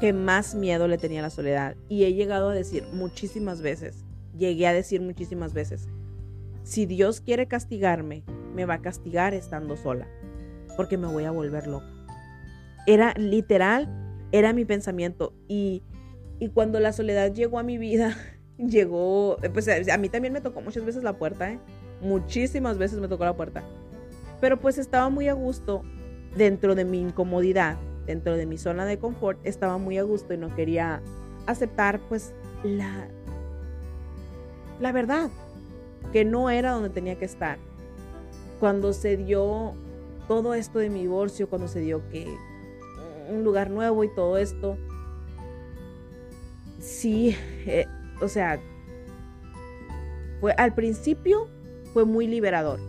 que 0.00 0.12
más 0.12 0.54
miedo 0.54 0.88
le 0.88 0.98
tenía 0.98 1.20
a 1.20 1.22
la 1.22 1.30
soledad 1.30 1.76
y 1.88 2.04
he 2.04 2.12
llegado 2.12 2.50
a 2.50 2.54
decir 2.54 2.84
muchísimas 2.92 3.62
veces, 3.62 4.04
llegué 4.36 4.66
a 4.66 4.74
decir 4.74 5.00
muchísimas 5.00 5.54
veces, 5.54 5.88
si 6.64 6.84
Dios 6.84 7.20
quiere 7.20 7.46
castigarme, 7.46 8.24
me 8.54 8.66
va 8.66 8.74
a 8.74 8.82
castigar 8.82 9.34
estando 9.34 9.76
sola, 9.76 10.08
porque 10.76 10.98
me 10.98 11.06
voy 11.06 11.24
a 11.24 11.30
volver 11.30 11.66
loca. 11.66 11.86
Era 12.86 13.14
literal, 13.14 13.88
era 14.32 14.52
mi 14.52 14.64
pensamiento. 14.64 15.32
Y, 15.48 15.82
y 16.40 16.48
cuando 16.48 16.80
la 16.80 16.92
soledad 16.92 17.32
llegó 17.32 17.58
a 17.58 17.62
mi 17.62 17.78
vida, 17.78 18.16
llegó, 18.58 19.36
pues 19.52 19.68
a 19.68 19.98
mí 19.98 20.08
también 20.08 20.32
me 20.32 20.40
tocó 20.40 20.60
muchas 20.60 20.84
veces 20.84 21.02
la 21.02 21.14
puerta, 21.14 21.52
¿eh? 21.52 21.58
Muchísimas 22.00 22.78
veces 22.78 22.98
me 23.00 23.08
tocó 23.08 23.24
la 23.24 23.36
puerta. 23.36 23.62
Pero 24.40 24.58
pues 24.58 24.78
estaba 24.78 25.08
muy 25.08 25.28
a 25.28 25.32
gusto 25.34 25.82
dentro 26.36 26.74
de 26.74 26.84
mi 26.84 27.00
incomodidad, 27.00 27.76
dentro 28.06 28.36
de 28.36 28.46
mi 28.46 28.58
zona 28.58 28.84
de 28.84 28.98
confort, 28.98 29.38
estaba 29.44 29.78
muy 29.78 29.98
a 29.98 30.02
gusto 30.02 30.34
y 30.34 30.38
no 30.38 30.54
quería 30.54 31.02
aceptar 31.46 32.00
pues 32.08 32.32
la, 32.62 33.08
la 34.80 34.92
verdad, 34.92 35.30
que 36.12 36.24
no 36.24 36.50
era 36.50 36.72
donde 36.72 36.90
tenía 36.90 37.18
que 37.18 37.24
estar. 37.24 37.58
Cuando 38.60 38.92
se 38.92 39.16
dio 39.16 39.74
todo 40.28 40.54
esto 40.54 40.78
de 40.78 40.90
mi 40.90 41.00
divorcio, 41.00 41.48
cuando 41.48 41.68
se 41.68 41.80
dio 41.80 42.06
que 42.10 42.26
un 43.28 43.44
lugar 43.44 43.70
nuevo 43.70 44.04
y 44.04 44.14
todo 44.14 44.38
esto, 44.38 44.76
sí, 46.78 47.36
eh, 47.66 47.86
o 48.20 48.28
sea, 48.28 48.60
fue 50.40 50.52
al 50.52 50.74
principio 50.74 51.48
fue 51.92 52.04
muy 52.04 52.26
liberador. 52.26 52.80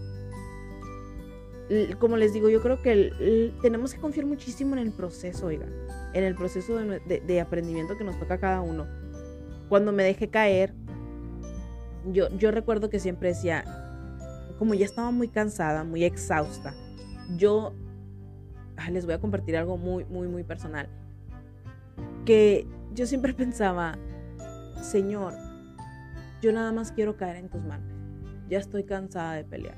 Como 2.00 2.16
les 2.18 2.34
digo, 2.34 2.50
yo 2.50 2.62
creo 2.62 2.82
que 2.82 3.54
tenemos 3.62 3.94
que 3.94 4.00
confiar 4.00 4.26
muchísimo 4.26 4.76
en 4.76 4.80
el 4.80 4.92
proceso, 4.92 5.48
oigan, 5.48 5.70
en 6.14 6.24
el 6.24 6.36
proceso 6.36 6.78
de, 6.78 7.22
de 7.26 7.42
aprendimiento 7.42 7.98
que 7.98 8.04
nos 8.04 8.18
toca 8.20 8.36
a 8.36 8.40
cada 8.40 8.62
uno. 8.62 8.88
Cuando 9.70 9.92
me 9.92 10.04
dejé 10.04 10.30
caer, 10.30 10.74
yo, 12.12 12.30
yo 12.38 12.52
recuerdo 12.52 12.90
que 12.90 13.00
siempre 13.00 13.30
decía, 13.30 13.66
como 14.58 14.74
ya 14.74 14.86
estaba 14.86 15.12
muy 15.12 15.28
cansada, 15.28 15.84
muy 15.84 16.04
exhausta, 16.04 16.74
yo 17.36 17.74
les 18.92 19.06
voy 19.06 19.16
a 19.16 19.20
compartir 19.20 19.58
algo 19.58 19.78
muy, 19.78 20.06
muy, 20.06 20.28
muy 20.28 20.44
personal. 20.44 20.90
Que 22.26 22.68
yo 22.94 23.06
siempre 23.06 23.34
pensaba, 23.34 23.98
Señor, 24.82 25.34
yo 26.42 26.52
nada 26.52 26.72
más 26.72 26.92
quiero 26.92 27.18
caer 27.18 27.38
en 27.38 27.50
tus 27.50 27.64
manos. 27.64 27.92
Ya 28.50 28.60
estoy 28.60 28.84
cansada 28.84 29.34
de 29.34 29.44
pelear. 29.44 29.78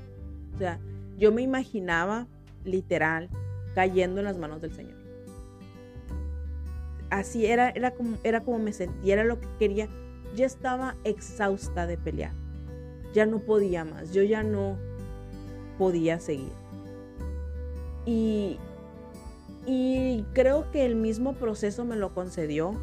O 0.54 0.58
sea, 0.58 0.78
yo 1.18 1.32
me 1.32 1.42
imaginaba 1.42 2.26
literal 2.64 3.28
cayendo 3.74 4.20
en 4.20 4.24
las 4.24 4.38
manos 4.38 4.60
del 4.60 4.72
Señor. 4.72 4.98
Así 7.10 7.46
era, 7.46 7.70
era 7.70 7.90
como, 7.92 8.18
era 8.22 8.40
como 8.40 8.58
me 8.58 8.72
sentía, 8.72 9.14
era 9.14 9.24
lo 9.24 9.40
que 9.40 9.48
quería 9.58 9.88
ya 10.34 10.46
estaba 10.46 10.96
exhausta 11.04 11.86
de 11.86 11.96
pelear. 11.96 12.32
Ya 13.12 13.26
no 13.26 13.40
podía 13.40 13.84
más, 13.84 14.12
yo 14.12 14.22
ya 14.22 14.42
no 14.42 14.76
podía 15.78 16.20
seguir. 16.20 16.52
Y, 18.06 18.58
y 19.66 20.24
creo 20.32 20.70
que 20.70 20.84
el 20.84 20.94
mismo 20.94 21.34
proceso 21.34 21.84
me 21.84 21.96
lo 21.96 22.14
concedió. 22.14 22.74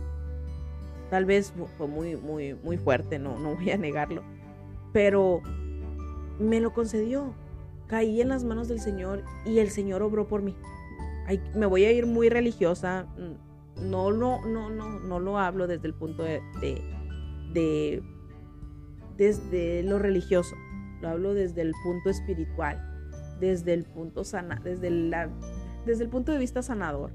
Tal 1.10 1.26
vez 1.26 1.54
fue 1.78 1.88
muy, 1.88 2.16
muy, 2.16 2.54
muy 2.56 2.78
fuerte, 2.78 3.20
no, 3.20 3.40
no 3.40 3.56
voy 3.56 3.72
a 3.72 3.78
negarlo. 3.78 4.24
Pero 4.94 5.42
me 6.40 6.60
lo 6.60 6.74
concedió. 6.74 7.34
Caí 7.88 8.20
en 8.20 8.30
las 8.30 8.44
manos 8.44 8.68
del 8.68 8.82
Señor 8.82 9.24
y 9.46 9.60
el 9.60 9.70
Señor 9.70 10.02
obró 10.02 10.28
por 10.28 10.42
mí. 10.42 10.56
me 11.56 11.66
voy 11.66 11.86
a 11.86 11.92
ir 11.92 12.06
muy 12.06 12.30
religiosa. 12.30 13.08
No, 13.82 14.12
no, 14.12 14.46
no, 14.46 14.70
no, 14.70 15.00
no 15.00 15.20
lo 15.20 15.38
hablo 15.38 15.68
desde 15.68 15.88
el 15.88 15.94
punto 15.94 16.24
de 16.24 16.42
de 17.54 18.04
desde 19.18 19.84
lo 19.84 19.98
religioso, 20.00 20.56
lo 21.02 21.10
hablo 21.10 21.34
desde 21.34 21.62
el 21.62 21.74
punto 21.84 22.10
espiritual, 22.10 22.80
desde 23.40 23.74
el 23.74 23.84
punto 23.84 24.24
sana, 24.24 24.62
desde 24.64 24.90
la 24.92 25.30
desde 25.86 26.04
el 26.04 26.10
punto 26.10 26.32
de 26.32 26.38
vista 26.38 26.62
sanador, 26.62 27.12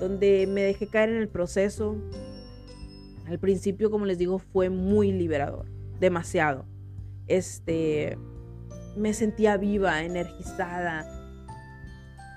donde 0.00 0.46
me 0.46 0.62
dejé 0.62 0.86
caer 0.86 1.10
en 1.10 1.16
el 1.16 1.28
proceso. 1.28 1.96
Al 3.28 3.38
principio, 3.38 3.90
como 3.90 4.06
les 4.06 4.18
digo, 4.18 4.38
fue 4.38 4.70
muy 4.70 5.12
liberador, 5.12 5.66
demasiado. 6.00 6.64
Este 7.26 8.18
me 8.96 9.12
sentía 9.14 9.56
viva, 9.56 10.02
energizada. 10.02 11.06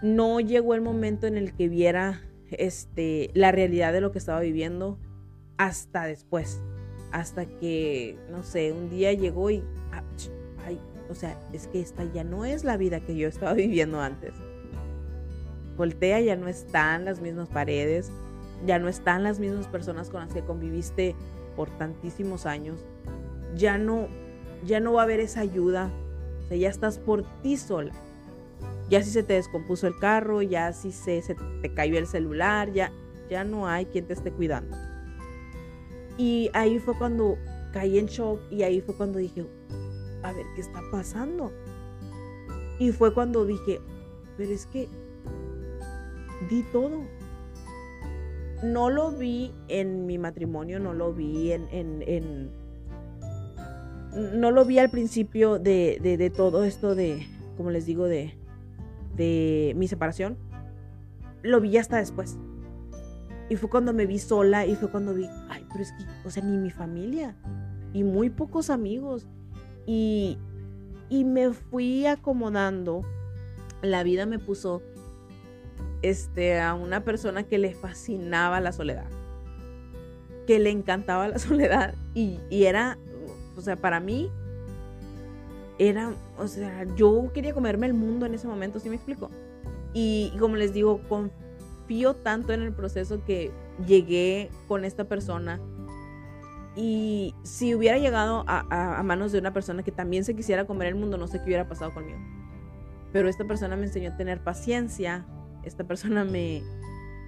No 0.03 0.39
llegó 0.39 0.75
el 0.75 0.81
momento 0.81 1.27
en 1.27 1.37
el 1.37 1.53
que 1.53 1.69
viera 1.69 2.21
este 2.51 3.31
la 3.33 3.51
realidad 3.51 3.93
de 3.93 4.01
lo 4.01 4.11
que 4.11 4.19
estaba 4.19 4.41
viviendo 4.41 4.99
hasta 5.57 6.05
después 6.05 6.61
hasta 7.11 7.45
que, 7.45 8.17
no 8.29 8.43
sé, 8.43 8.71
un 8.71 8.89
día 8.89 9.13
llegó 9.13 9.49
y, 9.49 9.63
ah, 9.91 10.03
ay, 10.65 10.79
o 11.09 11.15
sea, 11.15 11.37
es 11.53 11.67
que 11.67 11.81
esta 11.81 12.03
ya 12.05 12.23
no 12.23 12.45
es 12.45 12.63
la 12.63 12.77
vida 12.77 13.01
que 13.01 13.15
yo 13.15 13.27
estaba 13.27 13.53
viviendo 13.65 14.01
antes. 14.01 14.33
Voltea, 15.77 16.21
ya 16.21 16.35
no 16.35 16.47
están 16.47 17.05
las 17.05 17.21
mismas 17.21 17.49
paredes, 17.49 18.11
ya 18.65 18.79
no 18.79 18.87
están 18.87 19.23
las 19.23 19.39
mismas 19.39 19.67
personas 19.67 20.09
con 20.09 20.21
las 20.21 20.33
que 20.33 20.43
conviviste 20.43 21.15
por 21.55 21.69
tantísimos 21.77 22.45
años, 22.45 22.79
ya 23.55 23.77
no, 23.77 24.07
ya 24.65 24.79
no 24.79 24.93
va 24.93 25.01
a 25.01 25.03
haber 25.03 25.19
esa 25.19 25.41
ayuda, 25.41 25.89
ya 26.49 26.69
estás 26.69 26.97
por 26.97 27.23
ti 27.41 27.57
sola. 27.57 27.93
Ya 28.89 29.01
si 29.01 29.09
se 29.09 29.23
te 29.23 29.33
descompuso 29.33 29.87
el 29.87 29.97
carro, 29.97 30.41
ya 30.41 30.73
si 30.73 30.91
se, 30.91 31.21
se 31.21 31.35
te 31.61 31.73
cayó 31.73 31.97
el 31.97 32.07
celular, 32.07 32.73
ya, 32.73 32.91
ya 33.29 33.45
no 33.45 33.67
hay 33.67 33.85
quien 33.85 34.05
te 34.05 34.13
esté 34.13 34.31
cuidando. 34.31 34.75
Y 36.17 36.49
ahí 36.53 36.77
fue 36.79 36.97
cuando 36.97 37.37
caí 37.71 37.97
en 37.97 38.07
shock 38.07 38.41
y 38.51 38.63
ahí 38.63 38.81
fue 38.81 38.95
cuando 38.95 39.19
dije, 39.19 39.45
a 40.23 40.33
ver, 40.33 40.45
¿qué 40.55 40.61
está 40.61 40.81
pasando? 40.91 41.51
Y 42.79 42.91
fue 42.91 43.13
cuando 43.13 43.45
dije, 43.45 43.79
pero 44.37 44.51
es 44.51 44.65
que 44.65 44.89
di 46.49 46.63
todo. 46.71 47.03
No 48.63 48.89
lo 48.89 49.11
vi 49.11 49.51
en 49.67 50.05
mi 50.05 50.17
matrimonio, 50.17 50.79
no 50.79 50.93
lo 50.93 51.13
vi 51.13 51.51
en, 51.51 51.67
en, 51.71 52.51
no 54.13 54.51
lo 54.51 54.65
vi 54.65 54.77
al 54.77 54.89
principio 54.89 55.57
de, 55.57 55.99
de, 56.01 56.17
de, 56.17 56.29
todo 56.29 56.63
esto 56.63 56.93
de, 56.93 57.25
como 57.57 57.71
les 57.71 57.85
digo, 57.85 58.05
de, 58.05 58.35
de 59.15 59.73
mi 59.75 59.87
separación. 59.87 60.37
Lo 61.41 61.59
vi 61.59 61.77
hasta 61.77 61.97
después. 61.97 62.37
Y 63.49 63.55
fue 63.55 63.69
cuando 63.69 63.93
me 63.93 64.05
vi 64.05 64.19
sola 64.19 64.65
y 64.65 64.75
fue 64.75 64.89
cuando 64.89 65.13
vi, 65.13 65.27
ay, 65.49 65.65
pero 65.71 65.83
es 65.83 65.91
que, 65.91 66.05
o 66.25 66.29
sea, 66.29 66.43
ni 66.43 66.57
mi 66.57 66.69
familia 66.69 67.35
y 67.93 68.03
muy 68.03 68.29
pocos 68.29 68.69
amigos. 68.69 69.27
Y, 69.85 70.37
y 71.09 71.25
me 71.25 71.51
fui 71.51 72.05
acomodando. 72.05 73.03
La 73.81 74.03
vida 74.03 74.25
me 74.25 74.37
puso 74.37 74.81
este, 76.01 76.59
a 76.59 76.73
una 76.73 77.03
persona 77.03 77.43
que 77.43 77.57
le 77.57 77.73
fascinaba 77.73 78.59
la 78.59 78.71
soledad, 78.71 79.09
que 80.47 80.59
le 80.59 80.71
encantaba 80.71 81.27
la 81.27 81.39
soledad 81.39 81.95
y, 82.13 82.39
era, 82.49 82.97
o 83.55 83.61
sea, 83.61 83.75
para 83.75 83.99
mí 83.99 84.29
era, 85.77 86.13
o 86.37 86.47
sea, 86.47 86.85
yo 86.95 87.31
quería 87.33 87.53
comerme 87.53 87.87
el 87.87 87.93
mundo 87.93 88.25
en 88.25 88.33
ese 88.33 88.47
momento, 88.47 88.79
¿sí 88.79 88.89
me 88.89 88.95
explico? 88.95 89.29
Y, 89.93 90.33
como 90.39 90.55
les 90.55 90.73
digo, 90.73 91.01
confío 91.09 92.13
tanto 92.15 92.53
en 92.53 92.61
el 92.61 92.73
proceso 92.73 93.23
que 93.25 93.51
llegué 93.85 94.49
con 94.67 94.85
esta 94.85 95.05
persona. 95.05 95.59
Y 96.75 97.35
si 97.43 97.75
hubiera 97.75 97.97
llegado 97.97 98.45
a, 98.47 98.99
a, 98.99 99.03
manos 99.03 99.33
de 99.33 99.39
una 99.39 99.51
persona 99.51 99.83
que 99.83 99.91
también 99.91 100.23
se 100.23 100.33
quisiera 100.33 100.65
comer 100.65 100.87
el 100.87 100.95
mundo, 100.95 101.17
no 101.17 101.27
sé 101.27 101.39
qué 101.39 101.45
hubiera 101.45 101.67
pasado 101.67 101.93
conmigo. 101.93 102.19
Pero 103.11 103.27
esta 103.27 103.43
persona 103.43 103.75
me 103.75 103.87
enseñó 103.87 104.11
a 104.11 104.15
tener 104.15 104.41
paciencia, 104.41 105.25
esta 105.63 105.85
persona 105.85 106.23
me, 106.23 106.63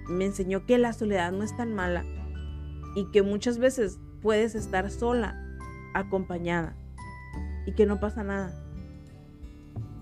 me 0.08 0.26
enseñó 0.26 0.66
que 0.66 0.78
la 0.78 0.92
soledad 0.92 1.32
no 1.32 1.42
es 1.42 1.56
tan 1.56 1.74
mala 1.74 2.04
y 2.94 3.10
que 3.10 3.22
muchas 3.22 3.58
veces 3.58 3.98
puedes 4.22 4.54
estar 4.54 4.90
sola, 4.90 5.40
acompañada 5.94 6.76
y 7.66 7.72
que 7.72 7.86
no 7.86 8.00
pasa 8.00 8.22
nada. 8.22 8.60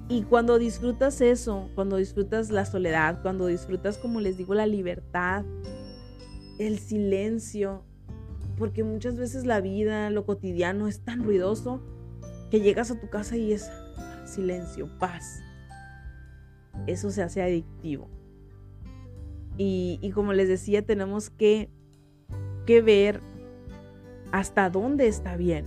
Y 0.08 0.22
cuando 0.24 0.58
disfrutas 0.58 1.20
eso, 1.20 1.70
cuando 1.74 1.96
disfrutas 1.96 2.50
la 2.50 2.66
soledad, 2.66 3.22
cuando 3.22 3.46
disfrutas, 3.46 3.98
como 3.98 4.20
les 4.20 4.36
digo, 4.36 4.54
la 4.54 4.66
libertad, 4.66 5.44
el 6.58 6.78
silencio, 6.78 7.84
porque 8.58 8.84
muchas 8.84 9.16
veces 9.16 9.46
la 9.46 9.60
vida, 9.60 10.10
lo 10.10 10.26
cotidiano 10.26 10.86
es 10.86 11.00
tan 11.00 11.22
ruidoso 11.22 11.80
que 12.50 12.60
llegas 12.60 12.90
a 12.90 13.00
tu 13.00 13.08
casa 13.08 13.36
y 13.36 13.52
es 13.52 13.70
silencio, 14.24 14.88
paz. 14.98 15.40
Eso 16.86 17.10
se 17.10 17.22
hace 17.22 17.42
adictivo. 17.42 18.08
Y, 19.58 20.10
como 20.14 20.32
les 20.32 20.48
decía, 20.48 20.82
tenemos 20.82 21.30
que, 21.30 21.68
que 22.66 22.82
ver 22.82 23.20
hasta 24.32 24.70
dónde 24.70 25.06
está 25.06 25.36
bien, 25.36 25.66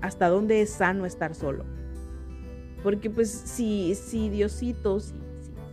hasta 0.00 0.28
dónde 0.28 0.60
es 0.60 0.70
sano 0.70 1.06
estar 1.06 1.34
solo. 1.34 1.64
Porque 2.82 3.08
pues 3.08 3.30
si, 3.30 3.94
si 3.94 4.28
Diosito, 4.28 5.00
si, 5.00 5.14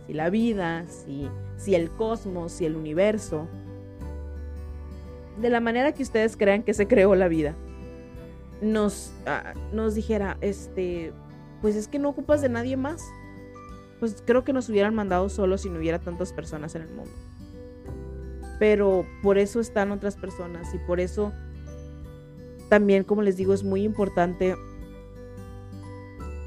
si, 0.06 0.12
la 0.14 0.30
vida, 0.30 0.86
si, 0.88 1.28
si 1.56 1.74
el 1.74 1.90
cosmos, 1.90 2.52
si 2.52 2.66
el 2.66 2.76
universo, 2.76 3.48
de 5.40 5.50
la 5.50 5.60
manera 5.60 5.92
que 5.92 6.02
ustedes 6.02 6.36
crean 6.36 6.62
que 6.62 6.72
se 6.72 6.86
creó 6.86 7.14
la 7.14 7.28
vida, 7.28 7.54
nos, 8.62 9.12
ah, 9.26 9.54
nos 9.72 9.94
dijera, 9.94 10.38
este, 10.40 11.12
pues 11.60 11.74
es 11.76 11.88
que 11.88 11.98
no 11.98 12.08
ocupas 12.08 12.40
de 12.40 12.48
nadie 12.48 12.76
más 12.76 13.02
pues 14.04 14.22
creo 14.22 14.44
que 14.44 14.52
nos 14.52 14.68
hubieran 14.68 14.94
mandado 14.94 15.30
solos 15.30 15.62
si 15.62 15.70
no 15.70 15.78
hubiera 15.78 15.98
tantas 15.98 16.32
personas 16.32 16.74
en 16.74 16.82
el 16.82 16.88
mundo. 16.88 17.10
Pero 18.58 19.06
por 19.22 19.38
eso 19.38 19.60
están 19.60 19.90
otras 19.90 20.16
personas 20.16 20.72
y 20.74 20.78
por 20.78 21.00
eso 21.00 21.32
también, 22.68 23.04
como 23.04 23.22
les 23.22 23.36
digo, 23.36 23.52
es 23.52 23.62
muy 23.62 23.82
importante 23.82 24.56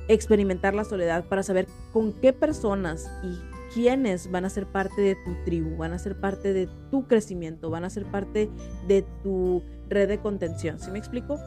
experimentar 0.07 0.73
la 0.73 0.83
soledad 0.83 1.25
para 1.27 1.43
saber 1.43 1.67
con 1.91 2.13
qué 2.13 2.33
personas 2.33 3.11
y 3.23 3.37
quiénes 3.73 4.31
van 4.31 4.45
a 4.45 4.49
ser 4.49 4.65
parte 4.65 5.01
de 5.01 5.15
tu 5.15 5.35
tribu, 5.43 5.77
van 5.77 5.93
a 5.93 5.99
ser 5.99 6.19
parte 6.19 6.53
de 6.53 6.69
tu 6.89 7.07
crecimiento, 7.07 7.69
van 7.69 7.83
a 7.83 7.89
ser 7.89 8.05
parte 8.05 8.49
de 8.87 9.05
tu 9.23 9.63
red 9.89 10.07
de 10.07 10.19
contención. 10.19 10.79
¿Sí 10.79 10.91
me 10.91 10.99
explico? 10.99 11.37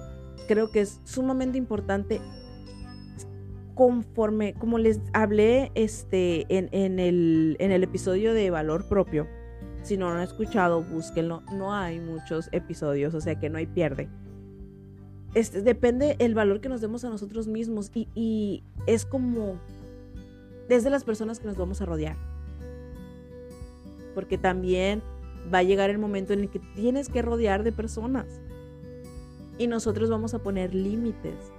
Creo 0.46 0.70
que 0.70 0.82
es 0.82 1.00
sumamente 1.04 1.58
importante 1.58 2.20
conforme, 3.74 4.54
como 4.54 4.78
les 4.78 5.00
hablé 5.14 5.72
este, 5.74 6.46
en, 6.54 6.98
el, 6.98 7.56
en 7.58 7.72
el 7.72 7.82
episodio 7.82 8.34
de 8.34 8.50
valor 8.50 8.86
propio, 8.88 9.26
si 9.82 9.96
no 9.96 10.08
lo 10.10 10.16
han 10.16 10.22
escuchado, 10.22 10.82
búsquenlo. 10.82 11.42
No 11.52 11.74
hay 11.74 12.00
muchos 12.00 12.48
episodios, 12.52 13.14
o 13.14 13.20
sea 13.20 13.38
que 13.38 13.50
no 13.50 13.58
hay 13.58 13.66
pierde. 13.66 14.08
Este, 15.34 15.62
depende 15.62 16.16
el 16.18 16.34
valor 16.34 16.60
que 16.60 16.68
nos 16.68 16.80
demos 16.80 17.04
a 17.04 17.10
nosotros 17.10 17.46
mismos 17.46 17.90
y, 17.94 18.08
y 18.14 18.64
es 18.86 19.06
como 19.06 19.60
desde 20.68 20.90
las 20.90 21.04
personas 21.04 21.38
que 21.38 21.46
nos 21.46 21.56
vamos 21.56 21.80
a 21.80 21.86
rodear. 21.86 22.16
Porque 24.14 24.38
también 24.38 25.02
va 25.52 25.58
a 25.58 25.62
llegar 25.62 25.90
el 25.90 25.98
momento 25.98 26.32
en 26.32 26.40
el 26.40 26.50
que 26.50 26.60
tienes 26.74 27.08
que 27.08 27.22
rodear 27.22 27.62
de 27.62 27.72
personas. 27.72 28.40
Y 29.58 29.66
nosotros 29.66 30.10
vamos 30.10 30.34
a 30.34 30.40
poner 30.40 30.74
límites 30.74 31.52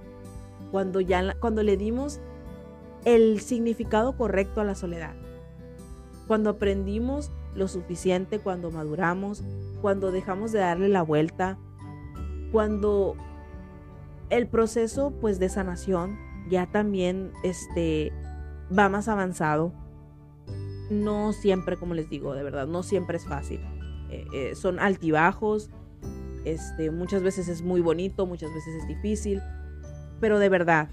cuando 0.70 1.00
ya 1.00 1.34
cuando 1.38 1.62
le 1.62 1.76
dimos 1.76 2.20
el 3.04 3.40
significado 3.40 4.16
correcto 4.16 4.60
a 4.60 4.64
la 4.64 4.74
soledad. 4.74 5.14
Cuando 6.26 6.50
aprendimos 6.50 7.30
lo 7.54 7.68
suficiente, 7.68 8.38
cuando 8.38 8.70
maduramos, 8.70 9.42
cuando 9.80 10.12
dejamos 10.12 10.52
de 10.52 10.60
darle 10.60 10.88
la 10.88 11.02
vuelta, 11.02 11.58
cuando 12.50 13.16
el 14.30 14.46
proceso 14.46 15.12
pues 15.20 15.38
de 15.38 15.48
sanación 15.48 16.18
ya 16.48 16.66
también 16.66 17.32
este 17.42 18.12
va 18.76 18.88
más 18.88 19.08
avanzado. 19.08 19.72
No 20.90 21.32
siempre, 21.32 21.76
como 21.76 21.94
les 21.94 22.10
digo, 22.10 22.34
de 22.34 22.42
verdad, 22.42 22.66
no 22.66 22.82
siempre 22.82 23.16
es 23.16 23.26
fácil. 23.26 23.60
Eh, 24.10 24.26
eh, 24.34 24.54
son 24.54 24.78
altibajos, 24.78 25.70
este, 26.44 26.90
muchas 26.90 27.22
veces 27.22 27.48
es 27.48 27.62
muy 27.62 27.80
bonito, 27.80 28.26
muchas 28.26 28.52
veces 28.52 28.74
es 28.82 28.88
difícil, 28.88 29.40
pero 30.20 30.38
de 30.38 30.48
verdad, 30.48 30.90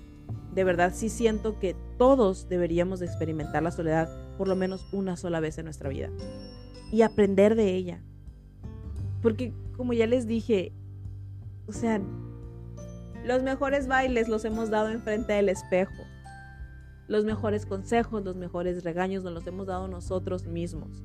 de 0.54 0.63
verdad 0.63 0.94
sí 0.96 1.10
siento 1.10 1.60
que 1.60 1.76
todos 1.98 2.48
deberíamos 2.48 3.00
de 3.00 3.08
experimentar 3.08 3.63
la 3.63 3.72
soledad 3.72 4.10
por 4.39 4.47
lo 4.47 4.56
menos 4.56 4.88
una 4.93 5.17
sola 5.17 5.41
vez 5.41 5.58
en 5.58 5.65
nuestra 5.65 5.89
vida 5.89 6.10
y 6.93 7.02
aprender 7.02 7.56
de 7.56 7.75
ella. 7.75 8.02
Porque 9.21 9.54
como 9.75 9.91
ya 9.91 10.08
les 10.08 10.28
dije, 10.28 10.71
o 11.67 11.73
sea, 11.73 11.99
los 13.25 13.43
mejores 13.43 13.88
bailes 13.88 14.30
los 14.30 14.45
hemos 14.45 14.69
dado 14.69 14.91
enfrente 14.91 15.34
del 15.34 15.49
espejo. 15.49 16.06
Los 17.10 17.25
mejores 17.25 17.65
consejos, 17.65 18.23
los 18.23 18.38
mejores 18.38 18.86
regaños 18.86 19.25
nos 19.25 19.34
los 19.34 19.45
hemos 19.45 19.67
dado 19.67 19.89
nosotros 19.89 20.47
mismos. 20.47 21.04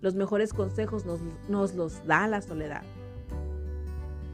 Los 0.00 0.14
mejores 0.14 0.52
consejos 0.52 1.04
nos, 1.06 1.18
nos 1.48 1.74
los 1.74 2.06
da 2.06 2.28
la 2.28 2.40
soledad 2.40 2.84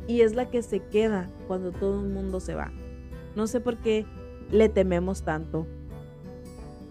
y 0.06 0.20
es 0.20 0.34
la 0.34 0.50
que 0.50 0.60
se 0.60 0.80
queda 0.80 1.30
cuando 1.48 1.72
todo 1.72 2.02
el 2.02 2.10
mundo 2.10 2.38
se 2.38 2.54
va. 2.54 2.70
No 3.34 3.46
sé 3.46 3.60
por 3.60 3.78
qué 3.78 4.04
le 4.50 4.68
tememos 4.68 5.22
tanto. 5.22 5.66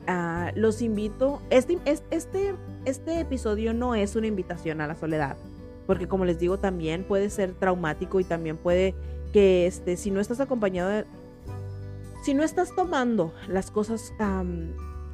Ah, 0.07 0.51
los 0.55 0.81
invito, 0.81 1.41
este, 1.51 1.77
este, 1.85 2.55
este 2.85 3.19
episodio 3.19 3.73
no 3.73 3.93
es 3.93 4.15
una 4.15 4.27
invitación 4.27 4.81
a 4.81 4.87
la 4.87 4.95
soledad, 4.95 5.37
porque 5.85 6.07
como 6.07 6.25
les 6.25 6.39
digo 6.39 6.57
también 6.57 7.03
puede 7.03 7.29
ser 7.29 7.53
traumático 7.53 8.19
y 8.19 8.23
también 8.23 8.57
puede 8.57 8.95
que 9.31 9.67
este, 9.67 9.97
si 9.97 10.09
no 10.09 10.19
estás 10.19 10.39
acompañado, 10.39 11.05
si 12.23 12.33
no 12.33 12.43
estás 12.43 12.75
tomando 12.75 13.31
las 13.47 13.69
cosas 13.69 14.11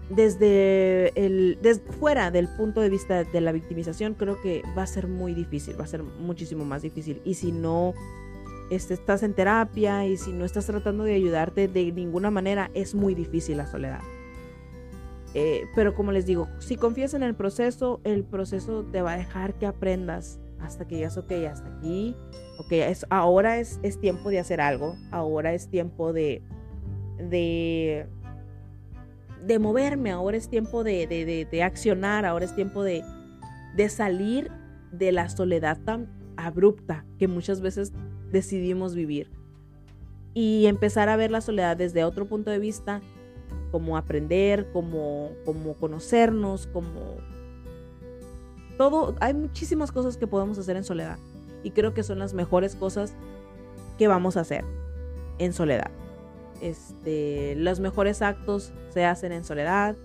desde 0.10 1.12
el 1.26 1.60
fuera 2.00 2.32
del 2.32 2.48
punto 2.48 2.80
de 2.80 2.90
vista 2.90 3.26
de 3.26 3.42
la 3.42 3.52
victimización 3.52 4.14
creo 4.14 4.42
que 4.42 4.64
va 4.78 4.84
a 4.84 4.88
ser 4.88 5.08
muy 5.08 5.34
difícil 5.34 5.78
va 5.78 5.84
a 5.84 5.88
ser 5.88 6.02
muchísimo 6.02 6.64
más 6.64 6.82
difícil. 6.82 7.22
Y 7.26 7.34
si 7.34 7.52
no 7.52 7.94
este, 8.70 8.94
estás 8.94 9.22
en 9.24 9.34
terapia 9.34 10.06
y 10.06 10.16
si 10.16 10.32
no 10.32 10.46
estás 10.46 10.66
tratando 10.66 11.04
de 11.04 11.14
ayudarte 11.14 11.68
de 11.68 11.92
ninguna 11.92 12.32
manera 12.32 12.72
es 12.74 12.96
muy 12.96 13.16
difícil 13.16 13.58
la 13.58 13.68
soledad 13.68 14.00
eh, 15.40 15.66
pero 15.76 15.94
como 15.94 16.12
les 16.12 16.26
digo 16.26 16.48
si 16.58 16.78
confías 16.78 17.14
en 17.14 17.22
el 17.22 17.36
proceso 17.36 18.02
el 18.04 18.24
proceso 18.24 18.84
te 18.92 19.02
va 19.02 19.14
a 19.14 19.18
dejar 19.18 19.54
que 19.54 19.68
aprendas 19.68 20.40
hasta 20.60 20.88
que 20.88 20.96
digas 20.96 21.18
ok 21.18 21.32
hasta 21.50 21.78
aquí 21.78 22.16
ok 22.58 22.72
es, 22.72 23.06
ahora 23.10 23.60
es, 23.60 23.80
es 23.84 24.00
tiempo 24.00 24.30
de 24.30 24.40
hacer 24.40 24.62
algo 24.62 24.96
ahora 25.12 25.54
es 25.54 25.70
tiempo 25.70 26.12
de 26.12 26.42
de 27.18 28.08
de 29.46 29.60
moverme, 29.60 30.12
ahora 30.12 30.38
es 30.38 30.50
tiempo 30.50 30.84
de, 30.84 31.48
accionar, 31.64 32.26
ahora 32.26 32.46
es 32.46 32.56
tiempo 32.56 32.84
de, 32.84 33.04
de 33.76 33.90
salir 33.90 34.52
de 34.92 35.12
la 35.12 35.30
soledad 35.30 35.80
tan 35.84 36.10
abrupta 36.36 37.06
que 37.18 37.28
muchas 37.28 37.62
veces 37.62 37.94
decidimos 38.32 38.94
vivir 38.94 39.32
y 40.34 40.68
empezar 40.68 41.10
a 41.10 41.16
ver 41.16 41.32
la 41.32 41.42
soledad 41.42 41.78
desde 41.78 42.04
otro 42.04 42.28
punto 42.28 42.52
de 42.52 42.60
vista, 42.60 43.02
como 43.72 43.98
aprender, 43.98 44.72
como, 44.72 45.32
como 45.46 45.74
conocernos, 45.74 46.68
como 46.68 47.18
todo, 48.78 49.16
hay 49.20 49.34
muchísimas 49.34 49.92
cosas 49.92 50.18
que 50.18 50.28
podemos 50.28 50.58
hacer 50.58 50.78
en 50.78 50.84
soledad 50.84 51.18
y 51.64 51.72
creo 51.72 51.94
que 51.94 52.04
son 52.04 52.20
las 52.20 52.34
mejores 52.34 52.76
cosas 52.76 53.14
que 53.98 54.08
vamos 54.08 54.38
a 54.38 54.42
hacer 54.42 54.64
en 55.40 55.54
soledad. 55.54 55.92
Este, 56.62 57.56
los 57.56 57.80
mejores 57.80 58.22
actos 58.22 58.72
se 58.90 59.06
hacen 59.06 59.32
en 59.32 59.44
soledad. 59.44 59.96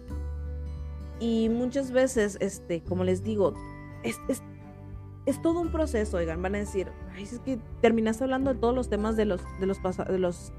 Y 1.20 1.48
muchas 1.48 1.92
veces, 1.92 2.36
este, 2.40 2.82
como 2.82 3.04
les 3.04 3.22
digo, 3.22 3.54
es, 4.02 4.16
es, 5.26 5.42
todo 5.42 5.60
un 5.60 5.70
proceso, 5.70 6.16
oigan, 6.16 6.42
van 6.42 6.56
a 6.56 6.58
decir, 6.58 6.88
Ay, 7.14 7.24
es 7.24 7.38
que 7.40 7.58
terminaste 7.80 8.24
hablando 8.24 8.52
de 8.52 8.58
todos 8.58 8.74
los 8.74 8.88
temas 8.88 9.16
de 9.16 9.24
los, 9.24 9.40
de 9.60 9.66
los, 9.66 9.78
de 9.82 10.18
los 10.18 10.52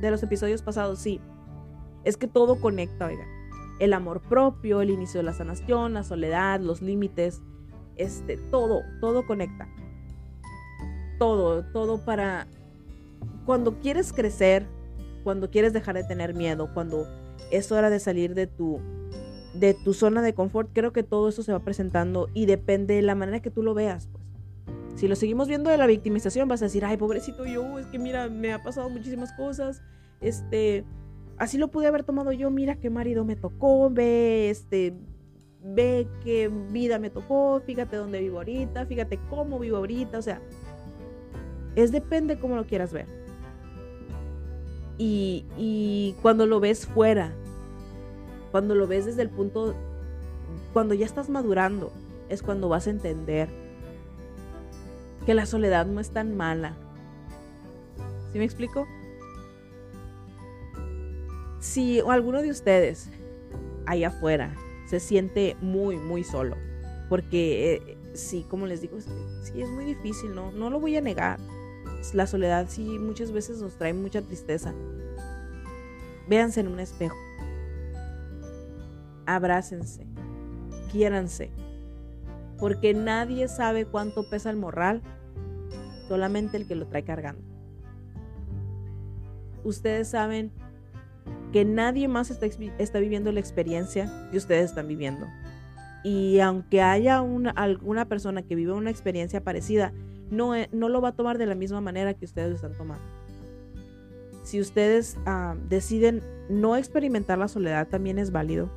de 0.00 0.10
los 0.10 0.22
episodios 0.22 0.62
pasados, 0.62 0.98
sí. 0.98 1.20
Es 2.04 2.16
que 2.16 2.28
todo 2.28 2.60
conecta, 2.60 3.06
oigan. 3.06 3.28
El 3.80 3.92
amor 3.92 4.20
propio, 4.20 4.80
el 4.80 4.90
inicio 4.90 5.18
de 5.18 5.24
la 5.24 5.32
sanación, 5.32 5.94
la 5.94 6.04
soledad, 6.04 6.60
los 6.60 6.80
límites, 6.80 7.42
este, 7.96 8.36
todo, 8.36 8.82
todo 9.00 9.26
conecta. 9.26 9.68
Todo, 11.18 11.64
todo 11.72 12.04
para 12.04 12.46
cuando 13.46 13.78
quieres 13.80 14.12
crecer, 14.12 14.66
cuando 15.22 15.50
quieres 15.50 15.72
dejar 15.72 15.96
de 15.96 16.04
tener 16.04 16.34
miedo, 16.34 16.70
cuando 16.72 17.06
es 17.50 17.70
hora 17.72 17.90
de 17.90 18.00
salir 18.00 18.34
de 18.34 18.46
tu 18.46 18.80
de 19.54 19.72
tu 19.72 19.94
zona 19.94 20.20
de 20.20 20.34
confort, 20.34 20.70
creo 20.72 20.92
que 20.92 21.04
todo 21.04 21.28
eso 21.28 21.44
se 21.44 21.52
va 21.52 21.60
presentando 21.60 22.28
y 22.34 22.46
depende 22.46 22.94
de 22.94 23.02
la 23.02 23.14
manera 23.14 23.40
que 23.40 23.50
tú 23.50 23.62
lo 23.62 23.72
veas, 23.72 24.08
pues. 24.10 24.24
Si 24.96 25.08
lo 25.08 25.16
seguimos 25.16 25.48
viendo 25.48 25.70
de 25.70 25.76
la 25.76 25.86
victimización, 25.86 26.48
vas 26.48 26.62
a 26.62 26.66
decir, 26.66 26.84
ay, 26.84 26.96
pobrecito 26.96 27.46
yo, 27.46 27.78
es 27.78 27.86
que 27.86 27.98
mira, 27.98 28.28
me 28.28 28.52
ha 28.52 28.62
pasado 28.62 28.88
muchísimas 28.90 29.32
cosas, 29.32 29.82
este, 30.20 30.84
así 31.38 31.58
lo 31.58 31.68
pude 31.68 31.86
haber 31.86 32.04
tomado 32.04 32.32
yo, 32.32 32.50
mira 32.50 32.76
qué 32.76 32.90
marido 32.90 33.24
me 33.24 33.36
tocó, 33.36 33.90
ve, 33.90 34.50
este, 34.50 34.94
ve 35.62 36.08
qué 36.22 36.48
vida 36.70 36.98
me 36.98 37.10
tocó, 37.10 37.60
fíjate 37.64 37.96
dónde 37.96 38.20
vivo 38.20 38.38
ahorita, 38.38 38.86
fíjate 38.86 39.18
cómo 39.30 39.58
vivo 39.58 39.78
ahorita, 39.78 40.18
o 40.18 40.22
sea, 40.22 40.40
es 41.74 41.92
depende 41.92 42.38
cómo 42.38 42.56
lo 42.56 42.66
quieras 42.66 42.92
ver. 42.92 43.06
Y, 44.96 45.44
y 45.56 46.14
cuando 46.22 46.46
lo 46.46 46.60
ves 46.60 46.86
fuera, 46.86 47.32
cuando 48.52 48.74
lo 48.74 48.86
ves 48.86 49.06
desde 49.06 49.22
el 49.22 49.30
punto, 49.30 49.74
cuando 50.72 50.94
ya 50.94 51.06
estás 51.06 51.28
madurando, 51.28 51.92
es 52.28 52.42
cuando 52.42 52.68
vas 52.68 52.86
a 52.86 52.90
entender 52.90 53.48
que 55.26 55.34
la 55.34 55.46
soledad 55.46 55.86
no 55.86 56.00
es 56.00 56.10
tan 56.10 56.36
mala. 56.36 56.76
¿Sí 58.32 58.38
me 58.38 58.44
explico? 58.44 58.86
Si 61.64 61.98
alguno 62.00 62.42
de 62.42 62.50
ustedes 62.50 63.08
allá 63.86 64.08
afuera 64.08 64.54
se 64.86 65.00
siente 65.00 65.56
muy, 65.62 65.96
muy 65.96 66.22
solo, 66.22 66.58
porque 67.08 67.76
eh, 67.76 67.98
sí, 68.12 68.44
como 68.50 68.66
les 68.66 68.82
digo, 68.82 68.98
sí 69.00 69.62
es 69.62 69.68
muy 69.70 69.86
difícil, 69.86 70.34
¿no? 70.34 70.52
No 70.52 70.68
lo 70.68 70.78
voy 70.78 70.94
a 70.98 71.00
negar. 71.00 71.40
La 72.12 72.26
soledad 72.26 72.66
sí 72.68 72.98
muchas 72.98 73.32
veces 73.32 73.62
nos 73.62 73.78
trae 73.78 73.94
mucha 73.94 74.20
tristeza. 74.20 74.74
Véanse 76.28 76.60
en 76.60 76.68
un 76.68 76.80
espejo 76.80 77.16
abrácense, 79.24 80.06
quiéranse, 80.92 81.50
porque 82.58 82.92
nadie 82.92 83.48
sabe 83.48 83.86
cuánto 83.86 84.28
pesa 84.28 84.50
el 84.50 84.58
morral, 84.58 85.00
solamente 86.08 86.58
el 86.58 86.68
que 86.68 86.74
lo 86.74 86.86
trae 86.88 87.04
cargando. 87.04 87.42
Ustedes 89.64 90.08
saben 90.08 90.52
que 91.54 91.64
nadie 91.64 92.08
más 92.08 92.32
está, 92.32 92.46
está 92.78 92.98
viviendo 92.98 93.30
la 93.30 93.38
experiencia 93.38 94.10
que 94.32 94.36
ustedes 94.36 94.64
están 94.70 94.88
viviendo. 94.88 95.28
Y 96.02 96.40
aunque 96.40 96.82
haya 96.82 97.22
una, 97.22 97.50
alguna 97.50 98.08
persona 98.08 98.42
que 98.42 98.56
vive 98.56 98.72
una 98.72 98.90
experiencia 98.90 99.40
parecida, 99.42 99.92
no, 100.30 100.56
e, 100.56 100.68
no 100.72 100.88
lo 100.88 101.00
va 101.00 101.10
a 101.10 101.12
tomar 101.12 101.38
de 101.38 101.46
la 101.46 101.54
misma 101.54 101.80
manera 101.80 102.12
que 102.14 102.24
ustedes 102.24 102.48
lo 102.50 102.56
están 102.56 102.74
tomando. 102.74 103.04
Si 104.42 104.60
ustedes 104.60 105.16
ah, 105.26 105.54
deciden 105.68 106.24
no 106.50 106.74
experimentar 106.74 107.38
la 107.38 107.46
soledad, 107.46 107.86
también 107.86 108.18
es 108.18 108.32
válido 108.32 108.68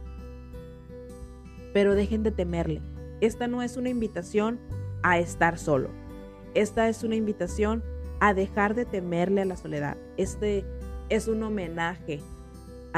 pero 1.73 1.95
dejen 1.95 2.23
de 2.23 2.31
temerle. 2.31 2.81
Esta 3.21 3.47
no 3.47 3.61
es 3.61 3.77
una 3.77 3.89
invitación 3.89 4.59
a 5.03 5.19
estar 5.19 5.57
solo. 5.57 5.89
Esta 6.53 6.89
es 6.89 7.03
una 7.03 7.15
invitación 7.15 7.83
a 8.19 8.33
dejar 8.33 8.75
de 8.75 8.85
temerle 8.85 9.41
a 9.41 9.45
la 9.45 9.57
soledad. 9.57 9.97
Este 10.17 10.65
es 11.09 11.27
un 11.27 11.43
homenaje 11.43 12.19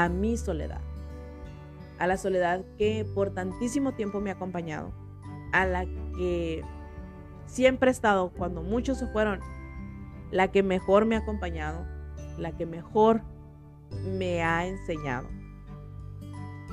a 0.04 0.08
mi 0.08 0.36
soledad. 0.36 0.80
A 1.98 2.06
la 2.06 2.16
soledad 2.16 2.64
que 2.78 3.06
por 3.14 3.34
tantísimo 3.34 3.92
tiempo 3.92 4.20
me 4.20 4.30
ha 4.30 4.34
acompañado. 4.34 4.92
A 5.52 5.66
la 5.66 5.84
que 6.16 6.62
siempre 7.46 7.90
he 7.90 7.92
estado 7.92 8.30
cuando 8.30 8.62
muchos 8.62 8.98
se 8.98 9.06
fueron. 9.06 9.40
La 10.30 10.48
que 10.48 10.62
mejor 10.62 11.04
me 11.04 11.16
ha 11.16 11.18
acompañado. 11.18 11.84
La 12.38 12.52
que 12.52 12.64
mejor 12.64 13.22
me 14.18 14.42
ha 14.42 14.66
enseñado 14.66 15.28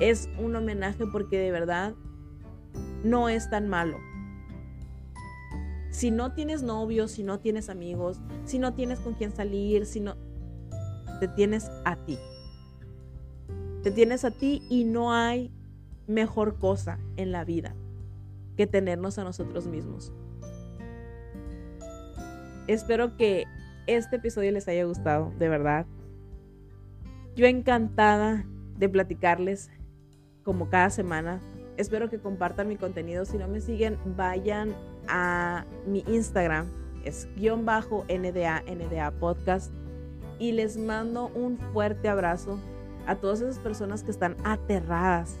es 0.00 0.28
un 0.38 0.54
homenaje 0.54 1.06
porque 1.06 1.38
de 1.38 1.50
verdad 1.50 1.94
no 3.04 3.28
es 3.28 3.50
tan 3.50 3.68
malo. 3.68 3.98
Si 5.90 6.10
no 6.10 6.32
tienes 6.32 6.62
novio, 6.62 7.08
si 7.08 7.24
no 7.24 7.40
tienes 7.40 7.68
amigos, 7.68 8.20
si 8.44 8.58
no 8.58 8.74
tienes 8.74 9.00
con 9.00 9.14
quién 9.14 9.34
salir, 9.34 9.84
si 9.86 10.00
no, 10.00 10.16
te 11.18 11.26
tienes 11.28 11.70
a 11.84 11.96
ti. 11.96 12.18
Te 13.82 13.90
tienes 13.92 14.24
a 14.24 14.30
ti 14.30 14.62
y 14.68 14.84
no 14.84 15.12
hay 15.12 15.52
mejor 16.06 16.58
cosa 16.58 16.98
en 17.16 17.30
la 17.30 17.44
vida 17.44 17.74
que 18.56 18.66
tenernos 18.66 19.18
a 19.18 19.24
nosotros 19.24 19.68
mismos. 19.68 20.12
Espero 22.66 23.16
que 23.16 23.44
este 23.86 24.16
episodio 24.16 24.50
les 24.52 24.66
haya 24.66 24.84
gustado, 24.84 25.32
de 25.38 25.48
verdad. 25.48 25.86
Yo 27.36 27.46
encantada 27.46 28.44
de 28.76 28.88
platicarles 28.88 29.70
como 30.42 30.68
cada 30.68 30.90
semana. 30.90 31.40
Espero 31.76 32.10
que 32.10 32.18
compartan 32.18 32.68
mi 32.68 32.76
contenido. 32.76 33.24
Si 33.24 33.38
no 33.38 33.46
me 33.46 33.60
siguen, 33.60 33.96
vayan 34.16 34.74
a 35.06 35.64
mi 35.86 36.04
Instagram. 36.08 36.66
Es 37.04 37.28
guion 37.36 37.64
bajo 37.64 38.04
NDA, 38.08 38.62
NDA 38.62 39.12
Podcast. 39.12 39.72
Y 40.40 40.52
les 40.52 40.76
mando 40.76 41.28
un 41.28 41.58
fuerte 41.72 42.08
abrazo 42.08 42.58
a 43.08 43.16
todas 43.16 43.40
esas 43.40 43.58
personas 43.58 44.02
que 44.04 44.10
están 44.10 44.36
aterradas 44.44 45.34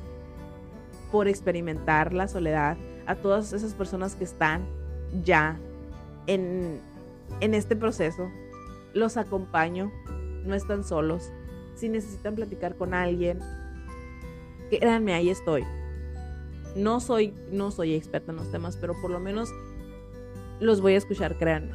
por 1.12 1.28
experimentar 1.28 2.14
la 2.14 2.26
soledad. 2.26 2.78
A 3.06 3.14
todas 3.14 3.52
esas 3.52 3.74
personas 3.74 4.14
que 4.14 4.24
están 4.24 4.66
ya 5.22 5.58
en, 6.26 6.80
en 7.40 7.54
este 7.54 7.76
proceso. 7.76 8.30
Los 8.94 9.18
acompaño. 9.18 9.92
No 10.44 10.54
están 10.54 10.82
solos. 10.82 11.30
Si 11.76 11.90
necesitan 11.90 12.34
platicar 12.34 12.74
con 12.74 12.94
alguien, 12.94 13.38
créanme, 14.70 15.12
ahí 15.12 15.28
estoy. 15.28 15.64
No 16.74 17.00
soy, 17.00 17.34
no 17.52 17.70
soy 17.70 17.94
experta 17.94 18.32
en 18.32 18.38
los 18.38 18.50
temas, 18.50 18.78
pero 18.78 18.98
por 19.00 19.10
lo 19.10 19.20
menos 19.20 19.50
los 20.58 20.80
voy 20.80 20.94
a 20.94 20.98
escuchar, 20.98 21.36
créanme. 21.36 21.72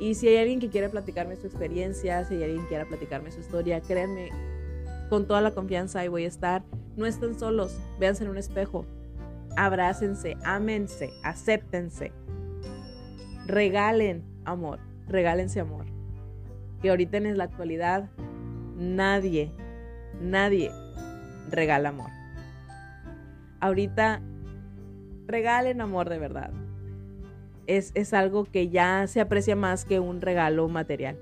Y 0.00 0.14
si 0.14 0.28
hay 0.28 0.38
alguien 0.38 0.58
que 0.58 0.70
quiere 0.70 0.88
platicarme 0.88 1.36
su 1.36 1.46
experiencia, 1.46 2.24
si 2.24 2.36
hay 2.36 2.44
alguien 2.44 2.62
que 2.62 2.68
quiera 2.68 2.86
platicarme 2.86 3.30
su 3.30 3.40
historia, 3.40 3.80
créanme, 3.80 4.30
con 5.08 5.26
toda 5.26 5.40
la 5.40 5.52
confianza 5.52 6.00
ahí 6.00 6.08
voy 6.08 6.24
a 6.24 6.28
estar. 6.28 6.62
No 6.96 7.06
estén 7.06 7.38
solos, 7.38 7.78
véanse 7.98 8.24
en 8.24 8.30
un 8.30 8.38
espejo, 8.38 8.84
abrácense, 9.56 10.36
ámense, 10.44 11.10
acéptense, 11.22 12.12
regalen 13.46 14.24
amor, 14.44 14.80
regálense 15.06 15.60
amor. 15.60 15.86
Que 16.82 16.90
ahorita 16.90 17.16
en 17.16 17.38
la 17.38 17.44
actualidad 17.44 18.08
nadie, 18.76 19.52
nadie 20.20 20.70
regala 21.50 21.90
amor 21.90 22.18
ahorita 23.60 24.20
regalen 25.26 25.80
amor 25.80 26.08
de 26.08 26.18
verdad. 26.18 26.50
Es, 27.66 27.92
es, 27.94 28.14
algo 28.14 28.44
que 28.44 28.68
ya 28.70 29.06
se 29.06 29.20
aprecia 29.20 29.54
más 29.54 29.84
que 29.84 30.00
un 30.00 30.22
regalo 30.22 30.68
material. 30.68 31.18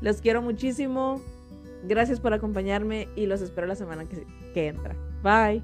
Los 0.00 0.20
quiero 0.20 0.42
muchísimo. 0.42 1.20
Gracias 1.84 2.20
por 2.20 2.32
acompañarme 2.32 3.08
y 3.16 3.26
los 3.26 3.40
espero 3.40 3.66
la 3.66 3.74
semana 3.74 4.06
que, 4.54 4.68
entra. 4.68 4.94
Bye. 5.22 5.62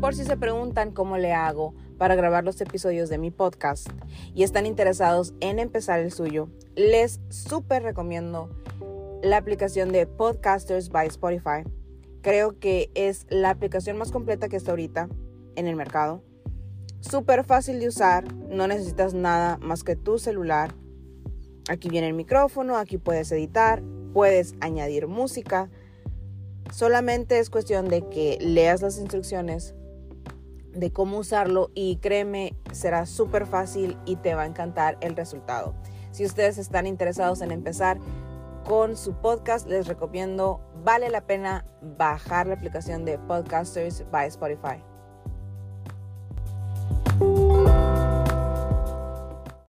Por 0.00 0.14
si 0.14 0.24
se 0.24 0.36
preguntan 0.36 0.92
cómo 0.92 1.18
le 1.18 1.32
hago 1.32 1.74
para 1.98 2.14
grabar 2.14 2.42
los 2.42 2.60
episodios 2.60 3.10
de 3.10 3.18
mi 3.18 3.30
podcast 3.30 3.88
y 4.34 4.42
están 4.42 4.64
interesados 4.64 5.34
en 5.40 5.58
empezar 5.58 6.00
el 6.00 6.10
suyo, 6.10 6.48
les 6.74 7.20
súper 7.28 7.82
recomiendo 7.82 8.48
la 9.22 9.36
aplicación 9.36 9.92
de 9.92 10.06
Podcasters 10.06 10.88
by 10.88 11.06
Spotify. 11.08 11.64
Creo 12.22 12.58
que 12.58 12.90
es 12.94 13.26
la 13.28 13.50
aplicación 13.50 13.98
más 13.98 14.10
completa 14.10 14.48
que 14.48 14.56
está 14.56 14.72
ahorita 14.72 15.08
en 15.56 15.66
el 15.66 15.76
mercado. 15.76 16.22
Súper 17.00 17.44
fácil 17.44 17.80
de 17.80 17.88
usar, 17.88 18.32
no 18.34 18.66
necesitas 18.66 19.14
nada 19.14 19.56
más 19.58 19.84
que 19.84 19.96
tu 19.96 20.18
celular. 20.18 20.74
Aquí 21.68 21.88
viene 21.88 22.08
el 22.08 22.14
micrófono, 22.14 22.76
aquí 22.76 22.98
puedes 22.98 23.32
editar, 23.32 23.82
puedes 24.12 24.54
añadir 24.60 25.06
música. 25.06 25.70
Solamente 26.72 27.38
es 27.38 27.48
cuestión 27.48 27.88
de 27.88 28.06
que 28.08 28.36
leas 28.40 28.82
las 28.82 28.98
instrucciones, 28.98 29.74
de 30.74 30.92
cómo 30.92 31.18
usarlo 31.18 31.70
y 31.74 31.96
créeme, 31.96 32.54
será 32.72 33.06
súper 33.06 33.46
fácil 33.46 33.96
y 34.04 34.16
te 34.16 34.34
va 34.34 34.42
a 34.42 34.46
encantar 34.46 34.98
el 35.00 35.16
resultado. 35.16 35.74
Si 36.12 36.26
ustedes 36.26 36.58
están 36.58 36.86
interesados 36.86 37.40
en 37.40 37.50
empezar 37.50 37.98
con 38.64 38.96
su 38.96 39.14
podcast, 39.14 39.66
les 39.66 39.86
recomiendo, 39.86 40.60
vale 40.84 41.08
la 41.08 41.26
pena 41.26 41.64
bajar 41.80 42.46
la 42.46 42.54
aplicación 42.54 43.04
de 43.04 43.18
Podcasters 43.18 44.04
by 44.10 44.28
Spotify. 44.28 44.89
Música 47.20 47.89